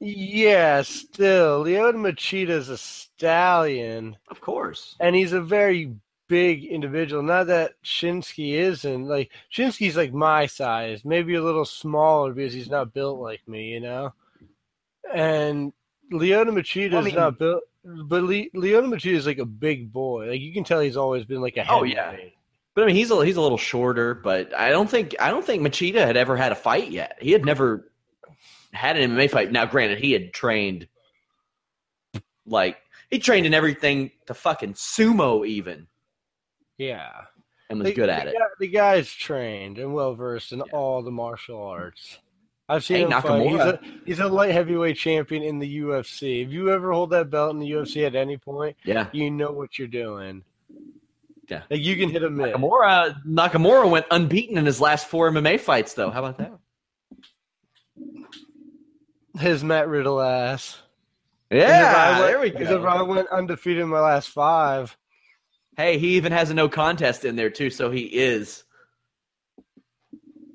[0.00, 4.96] Yeah, still Lyoto Machida is a stallion, Of course.
[5.00, 5.94] and he's a very
[6.28, 7.22] big individual.
[7.22, 9.06] Not that Shinsky isn't.
[9.06, 13.68] Like Shinsky's like my size, maybe a little smaller because he's not built like me,
[13.72, 14.12] you know.
[15.12, 15.72] And
[16.12, 19.92] Lyoto Machida I is mean- not built, but Le- Lyoto Machida is like a big
[19.92, 20.28] boy.
[20.30, 22.16] Like you can tell he's always been like a Oh, yeah.
[22.74, 24.14] But I mean, he's a he's a little shorter.
[24.14, 27.16] But I don't think I don't think Machida had ever had a fight yet.
[27.20, 27.90] He had never
[28.72, 29.52] had an MMA fight.
[29.52, 30.88] Now, granted, he had trained
[32.46, 32.76] like
[33.10, 35.86] he trained in everything to fucking sumo even,
[36.78, 37.10] Yeah.
[37.70, 38.34] and was The- good at the it.
[38.34, 40.64] Guy, the guy's trained and well versed in Yeah.
[40.72, 42.18] all the martial arts.
[42.68, 43.42] I've seen Hey, him fight.
[43.46, 43.82] He's Nakamura.
[43.82, 46.42] a, he's a light heavyweight champion in the UFC.
[46.42, 49.08] If you ever hold that belt in the UFC at any point, Yeah.
[49.12, 50.44] you know what you're doing.
[51.48, 51.62] Yeah.
[51.70, 52.54] Like you can hit a miss.
[52.54, 56.10] Nakamura Nakamura went unbeaten in his last four MMA fights, though.
[56.10, 56.52] How about that?
[59.38, 60.78] His Matt Riddle ass.
[61.50, 62.86] Yeah, As if I went- there we As if go.
[62.88, 64.96] I went undefeated in my last five.
[65.76, 68.64] Hey, he even has a no contest in there too, so he is.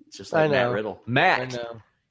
[0.08, 0.72] It's just like Matt.
[0.72, 1.02] Riddle.
[1.06, 1.58] Matt,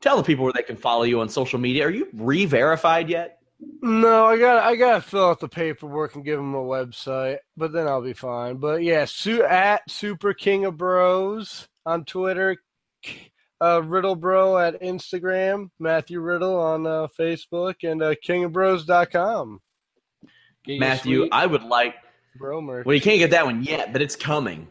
[0.01, 1.87] tell the people where they can follow you on social media.
[1.87, 3.39] Are you re-verified yet?
[3.83, 7.39] No, I got I got to fill out the paperwork and give him a website,
[7.57, 8.59] but then I'll be fine.
[8.59, 12.59] But yeah, su- at Super King of Bros on Twitter,
[13.61, 19.61] uh, Riddle Bro at Instagram, Matthew Riddle on uh, Facebook, and uh, KingofBros.com.
[20.65, 21.95] Get your Matthew, I would like.
[22.39, 22.87] Bro merch.
[22.87, 24.69] Well, you can't get that one yet, but it's coming.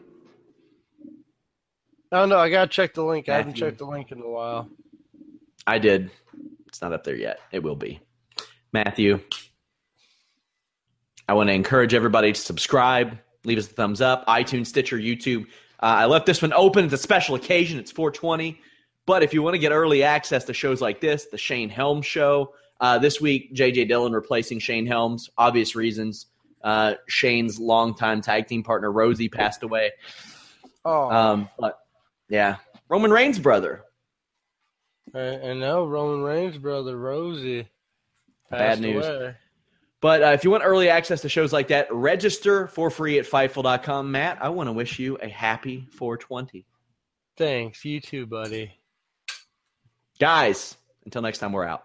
[2.10, 3.28] Oh no, I gotta check the link.
[3.28, 4.68] I haven't checked the link in a while.
[5.66, 6.10] I did.
[6.66, 7.40] It's not up there yet.
[7.52, 8.00] It will be.
[8.72, 9.20] Matthew,
[11.28, 15.44] I want to encourage everybody to subscribe, leave us a thumbs up, iTunes, Stitcher, YouTube.
[15.80, 16.86] Uh, I left this one open.
[16.86, 17.78] It's a special occasion.
[17.78, 18.60] It's 420.
[19.06, 22.04] But if you want to get early access to shows like this, the Shane Helms
[22.04, 23.86] Show, uh, this week, J.J.
[23.86, 26.26] Dillon replacing Shane Helms, obvious reasons.
[26.62, 29.92] Uh, Shane's longtime tag team partner, Rosie, passed away.
[30.84, 31.78] Oh, Um, but
[32.28, 32.56] yeah,
[32.88, 33.84] Roman Reigns' brother.
[35.14, 37.68] and, and now Roman Reigns' brother Rosie.
[38.50, 39.06] Bad news.
[39.06, 39.34] away.
[40.00, 43.26] But uh, if you want early access to shows like that, register for free at
[43.26, 44.10] Fightful.com.
[44.12, 46.64] Matt, I want to wish you a happy 420.
[47.36, 48.72] Thanks, you too, buddy.
[50.20, 51.84] Guys, until next time, we're out.